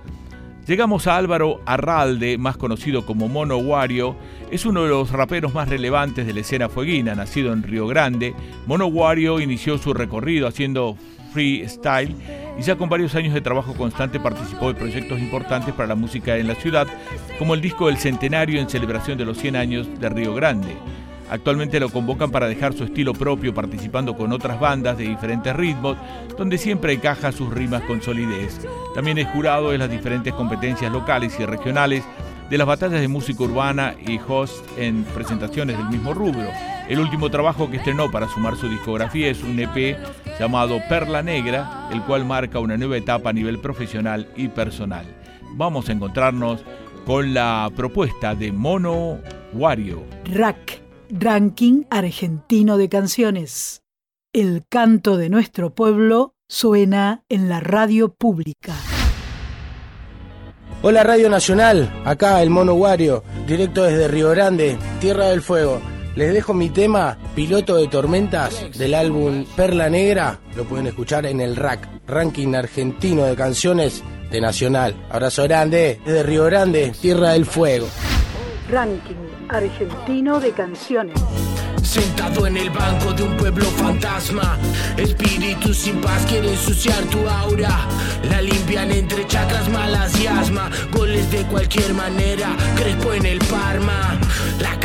Llegamos 0.68 1.08
a 1.08 1.16
Álvaro 1.16 1.60
Arralde, 1.66 2.38
más 2.38 2.56
conocido 2.56 3.04
como 3.04 3.26
Mono 3.26 3.56
Wario. 3.56 4.14
Es 4.52 4.64
uno 4.64 4.84
de 4.84 4.90
los 4.90 5.10
raperos 5.10 5.52
más 5.52 5.68
relevantes 5.68 6.28
de 6.28 6.32
la 6.32 6.40
escena 6.42 6.68
fueguina, 6.68 7.16
nacido 7.16 7.52
en 7.52 7.64
Río 7.64 7.88
Grande. 7.88 8.36
Mono 8.68 8.86
Wario 8.86 9.40
inició 9.40 9.78
su 9.78 9.94
recorrido 9.94 10.46
haciendo 10.46 10.96
freestyle 11.32 12.14
y 12.58 12.62
ya 12.62 12.76
con 12.76 12.88
varios 12.88 13.14
años 13.14 13.34
de 13.34 13.40
trabajo 13.40 13.74
constante 13.74 14.20
participó 14.20 14.68
de 14.68 14.78
proyectos 14.78 15.18
importantes 15.18 15.74
para 15.74 15.88
la 15.88 15.94
música 15.94 16.36
en 16.36 16.48
la 16.48 16.54
ciudad, 16.54 16.86
como 17.38 17.54
el 17.54 17.60
disco 17.60 17.86
del 17.86 17.96
Centenario 17.96 18.60
en 18.60 18.68
celebración 18.68 19.16
de 19.16 19.24
los 19.24 19.38
100 19.38 19.56
años 19.56 20.00
de 20.00 20.08
Río 20.08 20.34
Grande. 20.34 20.76
Actualmente 21.30 21.78
lo 21.78 21.90
convocan 21.90 22.32
para 22.32 22.48
dejar 22.48 22.72
su 22.72 22.82
estilo 22.82 23.12
propio 23.12 23.54
participando 23.54 24.16
con 24.16 24.32
otras 24.32 24.58
bandas 24.58 24.98
de 24.98 25.04
diferentes 25.04 25.54
ritmos, 25.54 25.96
donde 26.36 26.58
siempre 26.58 26.92
encaja 26.92 27.30
sus 27.30 27.52
rimas 27.52 27.82
con 27.82 28.02
solidez. 28.02 28.66
También 28.96 29.16
es 29.18 29.28
jurado 29.28 29.72
en 29.72 29.78
las 29.78 29.90
diferentes 29.90 30.34
competencias 30.34 30.90
locales 30.90 31.38
y 31.38 31.46
regionales 31.46 32.02
de 32.50 32.58
las 32.58 32.66
batallas 32.66 33.00
de 33.00 33.06
música 33.06 33.44
urbana 33.44 33.94
y 34.04 34.18
host 34.26 34.66
en 34.76 35.04
presentaciones 35.04 35.78
del 35.78 35.88
mismo 35.88 36.12
rubro. 36.12 36.48
El 36.90 36.98
último 36.98 37.30
trabajo 37.30 37.70
que 37.70 37.76
estrenó 37.76 38.10
para 38.10 38.26
sumar 38.28 38.56
su 38.56 38.68
discografía 38.68 39.28
es 39.28 39.44
un 39.44 39.60
EP 39.60 39.96
llamado 40.40 40.80
Perla 40.88 41.22
Negra, 41.22 41.88
el 41.92 42.02
cual 42.02 42.24
marca 42.24 42.58
una 42.58 42.76
nueva 42.76 42.96
etapa 42.96 43.30
a 43.30 43.32
nivel 43.32 43.60
profesional 43.60 44.28
y 44.34 44.48
personal. 44.48 45.06
Vamos 45.52 45.88
a 45.88 45.92
encontrarnos 45.92 46.64
con 47.06 47.32
la 47.32 47.70
propuesta 47.76 48.34
de 48.34 48.50
Mono 48.50 49.20
Wario. 49.52 50.02
Rack, 50.24 50.82
Ranking 51.10 51.84
Argentino 51.90 52.76
de 52.76 52.88
Canciones. 52.88 53.82
El 54.32 54.64
canto 54.68 55.16
de 55.16 55.30
nuestro 55.30 55.72
pueblo 55.72 56.34
suena 56.48 57.22
en 57.28 57.48
la 57.48 57.60
radio 57.60 58.12
pública. 58.12 58.74
Hola 60.82 61.04
Radio 61.04 61.30
Nacional, 61.30 62.02
acá 62.04 62.42
el 62.42 62.50
Mono 62.50 62.74
Wario, 62.74 63.22
directo 63.46 63.84
desde 63.84 64.08
Río 64.08 64.30
Grande, 64.30 64.76
Tierra 65.00 65.26
del 65.26 65.40
Fuego. 65.40 65.80
Les 66.16 66.32
dejo 66.34 66.54
mi 66.54 66.70
tema 66.70 67.16
Piloto 67.34 67.76
de 67.76 67.86
Tormentas 67.86 68.66
del 68.76 68.94
álbum 68.94 69.44
Perla 69.56 69.88
Negra. 69.88 70.40
Lo 70.56 70.64
pueden 70.64 70.88
escuchar 70.88 71.24
en 71.26 71.40
el 71.40 71.54
RAC, 71.54 71.88
Ranking 72.06 72.54
Argentino 72.54 73.24
de 73.24 73.36
Canciones 73.36 74.02
de 74.30 74.40
Nacional. 74.40 74.96
Abrazo 75.08 75.44
grande 75.44 76.00
desde 76.04 76.22
Río 76.24 76.44
Grande, 76.46 76.92
Tierra 77.00 77.32
del 77.32 77.46
Fuego. 77.46 77.86
Ranking 78.68 79.48
Argentino 79.48 80.40
de 80.40 80.50
Canciones. 80.50 81.20
Sentado 81.82 82.46
en 82.46 82.56
el 82.56 82.70
banco 82.70 83.12
de 83.14 83.22
un 83.22 83.36
pueblo 83.36 83.64
fantasma 83.64 84.58
Espíritus 84.96 85.76
sin 85.78 86.00
paz 86.00 86.24
quieren 86.26 86.50
ensuciar 86.50 87.02
tu 87.04 87.26
aura 87.26 87.88
La 88.30 88.40
limpian 88.42 88.92
entre 88.92 89.26
chakras 89.26 89.68
malas 89.70 90.20
y 90.20 90.26
asma 90.26 90.70
Goles 90.92 91.28
de 91.32 91.42
cualquier 91.44 91.92
manera 91.94 92.54
Crespo 92.76 93.14
en 93.14 93.26
el 93.26 93.38
Parma 93.38 94.20
La 94.60 94.78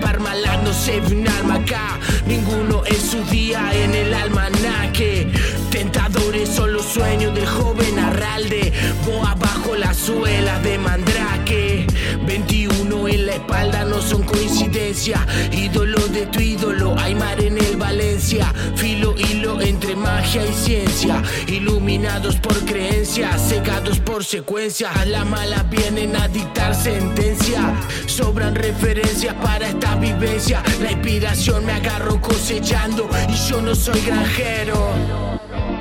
casaca 0.00 0.12
parmalando 0.12 0.72
se 0.72 1.00
un 1.00 1.26
arma 1.28 1.56
acá. 1.56 1.98
Ninguno 2.26 2.84
es 2.84 3.02
su 3.10 3.22
día 3.24 3.70
en 3.72 3.94
el 3.94 4.14
almanaque. 4.14 5.30
Tentadores 5.70 6.48
son 6.48 6.72
los 6.72 6.84
sueños 6.84 7.34
del 7.34 7.46
joven 7.46 7.98
Arralde. 7.98 8.72
Boa 9.06 9.34
bajo 9.34 9.76
las 9.76 9.96
suelas 9.96 10.62
de 10.62 10.78
Mandrake. 10.78 11.86
21 12.26 12.69
en 13.10 13.26
la 13.26 13.32
espalda 13.34 13.84
no 13.84 14.00
son 14.00 14.22
coincidencia. 14.22 15.26
Ídolo 15.52 16.00
de 16.08 16.26
tu 16.26 16.40
ídolo, 16.40 16.94
hay 16.98 17.14
mar 17.14 17.40
en 17.40 17.58
el 17.58 17.76
Valencia. 17.76 18.52
Filo 18.76 19.14
hilo 19.16 19.60
entre 19.60 19.96
magia 19.96 20.46
y 20.46 20.52
ciencia. 20.52 21.22
Iluminados 21.46 22.36
por 22.36 22.56
creencias, 22.64 23.48
cegados 23.48 23.98
por 23.98 24.24
secuencias 24.24 25.06
Las 25.06 25.26
malas 25.26 25.68
vienen 25.70 26.16
a 26.16 26.28
dictar 26.28 26.74
sentencia. 26.74 27.74
Sobran 28.06 28.54
referencias 28.54 29.34
para 29.34 29.68
esta 29.68 29.96
vivencia. 29.96 30.62
La 30.80 30.92
inspiración 30.92 31.64
me 31.66 31.72
agarro 31.72 32.20
cosechando 32.20 33.08
Y 33.28 33.50
yo 33.50 33.60
no 33.60 33.74
soy 33.74 34.00
granjero 34.02 35.30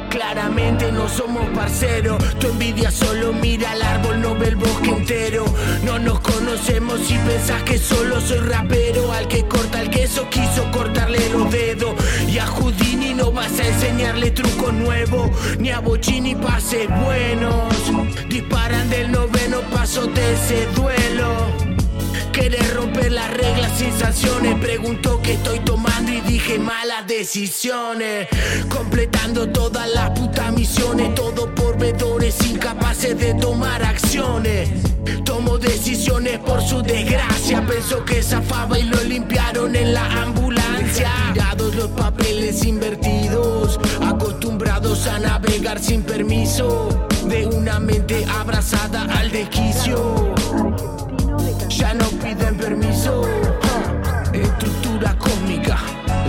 Claramente 0.09 0.91
no 0.91 1.07
somos 1.07 1.47
parceros. 1.49 2.17
Tu 2.39 2.47
envidia 2.47 2.91
solo 2.91 3.31
mira 3.33 3.71
al 3.71 3.81
árbol, 3.81 4.21
no 4.21 4.35
ve 4.35 4.47
el 4.47 4.55
bosque 4.55 4.89
entero. 4.89 5.45
No 5.83 5.99
nos 5.99 6.19
conocemos 6.19 6.99
y 7.09 7.17
pensás 7.17 7.63
que 7.63 7.77
solo 7.77 8.19
soy 8.19 8.39
rapero. 8.39 9.11
Al 9.13 9.27
que 9.27 9.45
corta 9.47 9.81
el 9.81 9.89
queso 9.89 10.29
quiso 10.29 10.69
cortarle 10.71 11.29
los 11.29 11.51
dedos. 11.51 11.95
Y 12.27 12.39
a 12.39 12.47
Houdini 12.47 13.13
no 13.13 13.31
vas 13.31 13.59
a 13.59 13.67
enseñarle 13.67 14.31
truco 14.31 14.71
nuevo. 14.71 15.31
Ni 15.59 15.69
a 15.69 15.79
Bochini 15.79 16.35
pases 16.35 16.87
buenos. 17.03 17.73
Disparan 18.29 18.89
del 18.89 19.11
noveno 19.11 19.61
paso 19.71 20.07
de 20.07 20.33
ese 20.33 20.65
duelo. 20.75 21.78
Querer 22.39 22.73
romper 22.73 23.11
las 23.11 23.29
reglas 23.31 23.77
sin 23.77 23.91
sanciones. 23.99 24.55
Preguntó 24.61 25.21
que 25.21 25.33
estoy 25.33 25.59
tomando 25.59 26.09
y 26.09 26.21
dije 26.21 26.57
malas 26.57 27.05
decisiones. 27.05 28.29
Completando 28.69 29.49
todas 29.49 29.89
las 29.89 30.11
putas 30.11 30.53
misiones. 30.53 31.13
Todo 31.15 31.53
por 31.53 31.77
vedores 31.77 32.37
incapaces 32.47 33.19
de 33.19 33.33
tomar 33.33 33.83
acciones. 33.83 34.69
Tomo 35.25 35.57
decisiones 35.57 36.39
por 36.39 36.61
su 36.61 36.81
desgracia. 36.81 37.65
Pensó 37.67 38.05
que 38.05 38.23
zafaba 38.23 38.79
y 38.79 38.83
lo 38.83 39.03
limpiaron 39.03 39.75
en 39.75 39.93
la 39.93 40.05
ambulancia. 40.23 41.11
Tirados 41.33 41.75
los 41.75 41.89
papeles 41.89 42.63
invertidos. 42.63 43.77
Acostumbrados 44.01 45.07
a 45.07 45.19
navegar 45.19 45.77
sin 45.81 46.03
permiso. 46.03 46.87
De 47.25 47.47
una 47.47 47.81
mente 47.81 48.25
abrazada 48.39 49.03
al 49.19 49.29
desquicio. 49.29 50.28
Ya 51.69 51.93
no 51.93 52.05
piden 52.21 52.57
permiso. 52.57 53.21
Estructura 54.33 55.15
cósmica, 55.17 55.77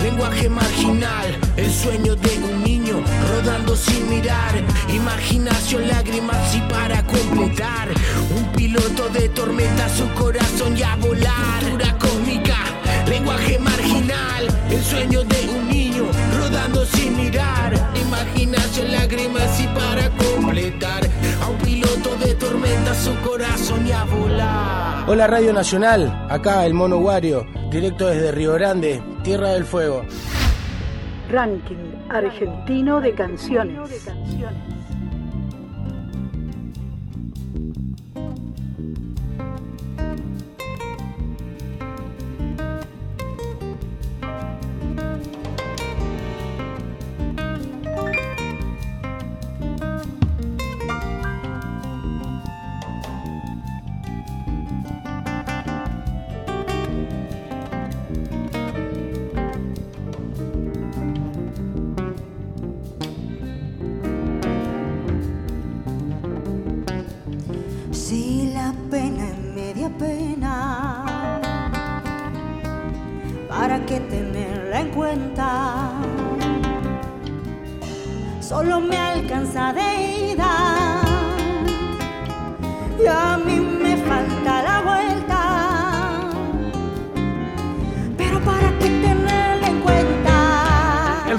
lenguaje 0.01 0.49
marginal, 0.49 1.37
el 1.57 1.71
sueño 1.71 2.15
de 2.15 2.37
un 2.39 2.63
niño 2.63 3.03
rodando 3.31 3.75
sin 3.75 4.09
mirar. 4.09 4.53
Imaginación, 4.89 5.87
lágrimas 5.87 6.55
y 6.55 6.61
para 6.61 7.03
completar. 7.05 7.89
Un 8.35 8.45
piloto 8.53 9.09
de 9.09 9.29
tormenta, 9.29 9.89
su 9.89 10.07
corazón 10.13 10.75
ya 10.75 10.95
volar. 10.95 11.61
Estructura 11.61 11.97
cósmica, 11.97 12.57
lenguaje 13.07 13.59
marginal, 13.59 14.47
el 14.69 14.83
sueño 14.83 15.23
de 15.23 15.49
un 15.49 15.67
niño 15.69 16.05
rodando 16.37 16.85
sin 16.85 17.17
mirar. 17.17 17.73
Imaginación, 17.95 18.91
lágrimas 18.91 19.59
y 19.59 19.67
para 19.67 20.09
completar. 20.11 21.00
A 22.71 22.73
tormenta, 22.73 22.93
su 22.93 23.15
corazón 23.17 23.85
ya 23.85 24.05
volar. 24.05 25.09
Hola 25.09 25.27
Radio 25.27 25.51
Nacional, 25.51 26.27
acá 26.29 26.65
el 26.65 26.73
Mono 26.73 26.99
Wario, 26.99 27.45
directo 27.69 28.07
desde 28.07 28.31
Río 28.31 28.53
Grande, 28.53 29.03
Tierra 29.23 29.49
del 29.49 29.65
Fuego. 29.65 30.03
Ranking 31.29 32.07
Argentino 32.09 33.01
de 33.01 33.13
Canciones. 33.13 33.77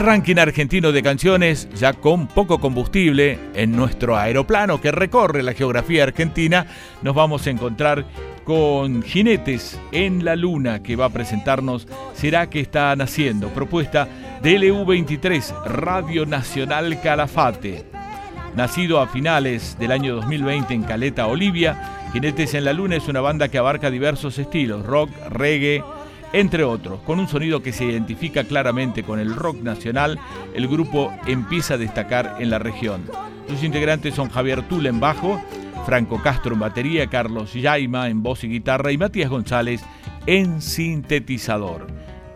Ranking 0.03 0.38
argentino 0.38 0.90
de 0.90 1.00
canciones, 1.00 1.68
ya 1.74 1.92
con 1.92 2.26
poco 2.26 2.59
combustible, 2.59 3.38
en 3.55 3.70
nuestro 3.72 4.16
aeroplano 4.16 4.80
que 4.80 4.90
recorre 4.90 5.44
la 5.44 5.53
geografía 5.53 6.03
argentina, 6.03 6.66
nos 7.03 7.14
vamos 7.14 7.46
a 7.46 7.50
encontrar 7.50 8.05
con 8.44 9.03
Jinetes 9.03 9.80
en 9.92 10.24
la 10.24 10.34
Luna, 10.34 10.82
que 10.82 10.96
va 10.96 11.05
a 11.05 11.11
presentarnos 11.11 11.86
Será 12.14 12.50
que 12.50 12.59
está 12.59 12.94
naciendo, 12.96 13.48
propuesta 13.50 14.09
de 14.42 14.59
LU23, 14.59 15.64
Radio 15.66 16.26
Nacional 16.26 17.00
Calafate. 17.00 17.84
Nacido 18.57 19.00
a 19.00 19.07
finales 19.07 19.76
del 19.78 19.92
año 19.92 20.16
2020 20.16 20.74
en 20.74 20.82
Caleta, 20.82 21.28
Olivia, 21.28 22.09
Jinetes 22.12 22.55
en 22.55 22.64
la 22.64 22.72
Luna 22.72 22.96
es 22.96 23.07
una 23.07 23.20
banda 23.20 23.48
que 23.48 23.59
abarca 23.59 23.90
diversos 23.90 24.38
estilos, 24.38 24.84
rock, 24.84 25.11
reggae, 25.30 25.82
entre 26.33 26.64
otros. 26.64 27.01
Con 27.03 27.18
un 27.18 27.28
sonido 27.28 27.62
que 27.62 27.72
se 27.72 27.85
identifica 27.85 28.45
claramente 28.45 29.03
con 29.03 29.18
el 29.18 29.35
rock 29.35 29.62
nacional, 29.62 30.18
el 30.55 30.68
grupo 30.68 31.12
empieza 31.26 31.74
a 31.74 31.78
destacar 31.78 32.37
en 32.39 32.51
la 32.51 32.59
región. 32.59 33.03
Sus 33.49 33.62
integrantes 33.62 34.14
son 34.14 34.30
Javier 34.30 34.62
Tula 34.68 34.89
en 34.89 35.01
bajo, 35.01 35.41
Franco 35.85 36.22
Castro 36.22 36.55
en 36.55 36.61
batería, 36.61 37.07
Carlos 37.09 37.55
Yaima 37.55 38.09
en 38.09 38.22
voz 38.22 38.45
y 38.45 38.49
guitarra 38.49 38.93
y 38.93 38.99
Matías 38.99 39.30
González 39.30 39.83
en 40.26 40.62
sintetizador. 40.62 41.87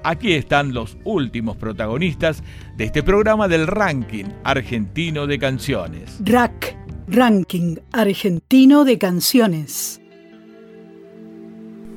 Aquí 0.03 0.35
están 0.35 0.73
los 0.73 0.97
últimos 1.05 1.57
protagonistas 1.57 2.43
de 2.77 2.85
este 2.85 3.03
programa 3.03 3.49
del 3.49 3.67
ranking 3.67 4.27
argentino 4.45 5.27
de 5.27 5.39
canciones. 5.39 6.19
RAC, 6.25 6.77
Ranking 7.09 7.77
Argentino 7.93 8.85
de 8.85 8.99
Canciones. 8.99 10.01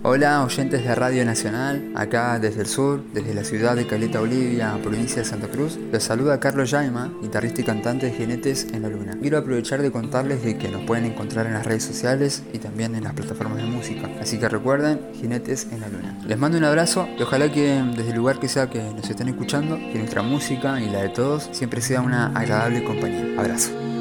Hola 0.01 0.45
oyentes 0.45 0.85
de 0.85 0.95
Radio 0.95 1.25
Nacional, 1.25 1.91
acá 1.93 2.39
desde 2.39 2.61
el 2.61 2.67
sur, 2.67 3.03
desde 3.13 3.33
la 3.33 3.43
ciudad 3.43 3.75
de 3.75 3.85
Caleta 3.85 4.21
Olivia, 4.21 4.79
provincia 4.81 5.17
de 5.17 5.25
Santa 5.25 5.49
Cruz, 5.49 5.77
los 5.91 6.01
saluda 6.01 6.39
Carlos 6.39 6.71
Yaima, 6.71 7.11
guitarrista 7.21 7.59
y 7.59 7.63
cantante 7.65 8.05
de 8.05 8.13
Jinetes 8.13 8.67
en 8.71 8.83
la 8.83 8.87
Luna. 8.87 9.17
Quiero 9.19 9.37
aprovechar 9.37 9.81
de 9.81 9.91
contarles 9.91 10.41
de 10.41 10.57
que 10.57 10.69
nos 10.69 10.83
pueden 10.83 11.03
encontrar 11.03 11.47
en 11.47 11.53
las 11.53 11.65
redes 11.65 11.83
sociales 11.83 12.43
y 12.53 12.59
también 12.59 12.95
en 12.95 13.03
las 13.03 13.11
plataformas 13.11 13.57
de 13.57 13.65
música, 13.65 14.09
así 14.21 14.39
que 14.39 14.47
recuerden 14.47 15.01
Jinetes 15.19 15.67
en 15.69 15.81
la 15.81 15.89
Luna. 15.89 16.17
Les 16.25 16.37
mando 16.37 16.57
un 16.57 16.63
abrazo 16.63 17.05
y 17.19 17.21
ojalá 17.21 17.51
que 17.51 17.83
desde 17.97 18.11
el 18.11 18.15
lugar 18.15 18.39
que 18.39 18.47
sea 18.47 18.69
que 18.69 18.81
nos 18.81 19.09
estén 19.09 19.27
escuchando, 19.27 19.75
que 19.75 19.99
nuestra 19.99 20.21
música 20.21 20.79
y 20.79 20.89
la 20.89 21.01
de 21.01 21.09
todos 21.09 21.49
siempre 21.51 21.81
sea 21.81 21.99
una 21.99 22.27
agradable 22.27 22.85
compañía. 22.85 23.37
Abrazo. 23.37 23.98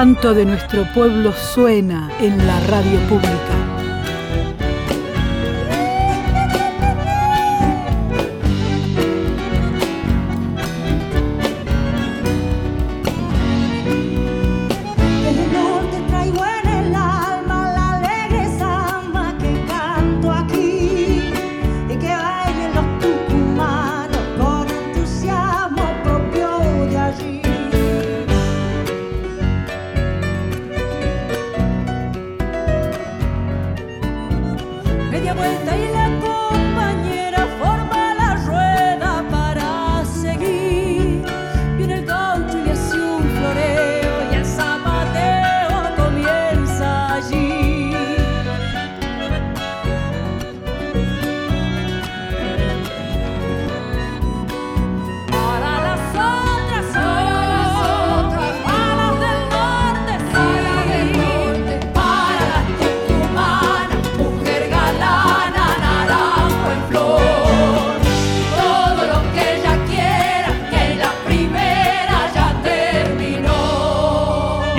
Canto 0.00 0.32
de 0.32 0.46
nuestro 0.46 0.90
pueblo 0.94 1.30
suena 1.34 2.10
en 2.20 2.38
la 2.46 2.58
radio 2.60 2.98
pública. 3.00 3.49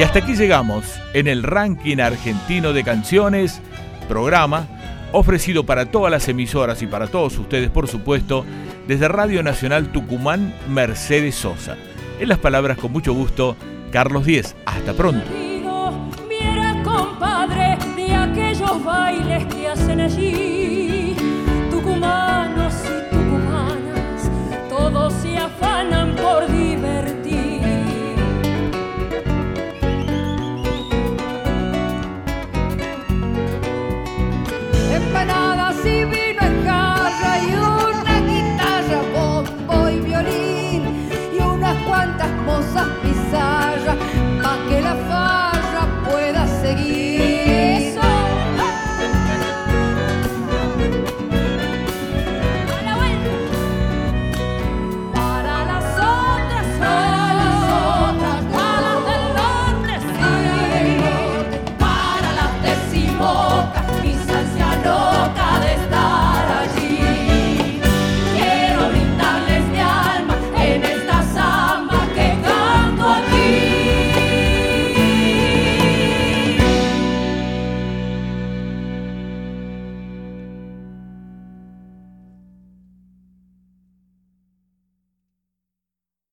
Y 0.01 0.03
hasta 0.03 0.17
aquí 0.17 0.33
llegamos 0.33 0.99
en 1.13 1.27
el 1.27 1.43
ranking 1.43 1.99
argentino 1.99 2.73
de 2.73 2.83
canciones, 2.83 3.61
programa 4.09 4.65
ofrecido 5.11 5.63
para 5.63 5.91
todas 5.91 6.09
las 6.09 6.27
emisoras 6.27 6.81
y 6.81 6.87
para 6.87 7.05
todos 7.05 7.37
ustedes, 7.37 7.69
por 7.69 7.87
supuesto, 7.87 8.43
desde 8.87 9.07
Radio 9.07 9.43
Nacional 9.43 9.91
Tucumán, 9.91 10.55
Mercedes 10.67 11.35
Sosa. 11.35 11.77
En 12.19 12.29
las 12.29 12.39
palabras 12.39 12.79
con 12.79 12.91
mucho 12.91 13.13
gusto, 13.13 13.55
Carlos 13.91 14.25
Díez. 14.25 14.55
Hasta 14.65 14.93
pronto. 14.93 15.29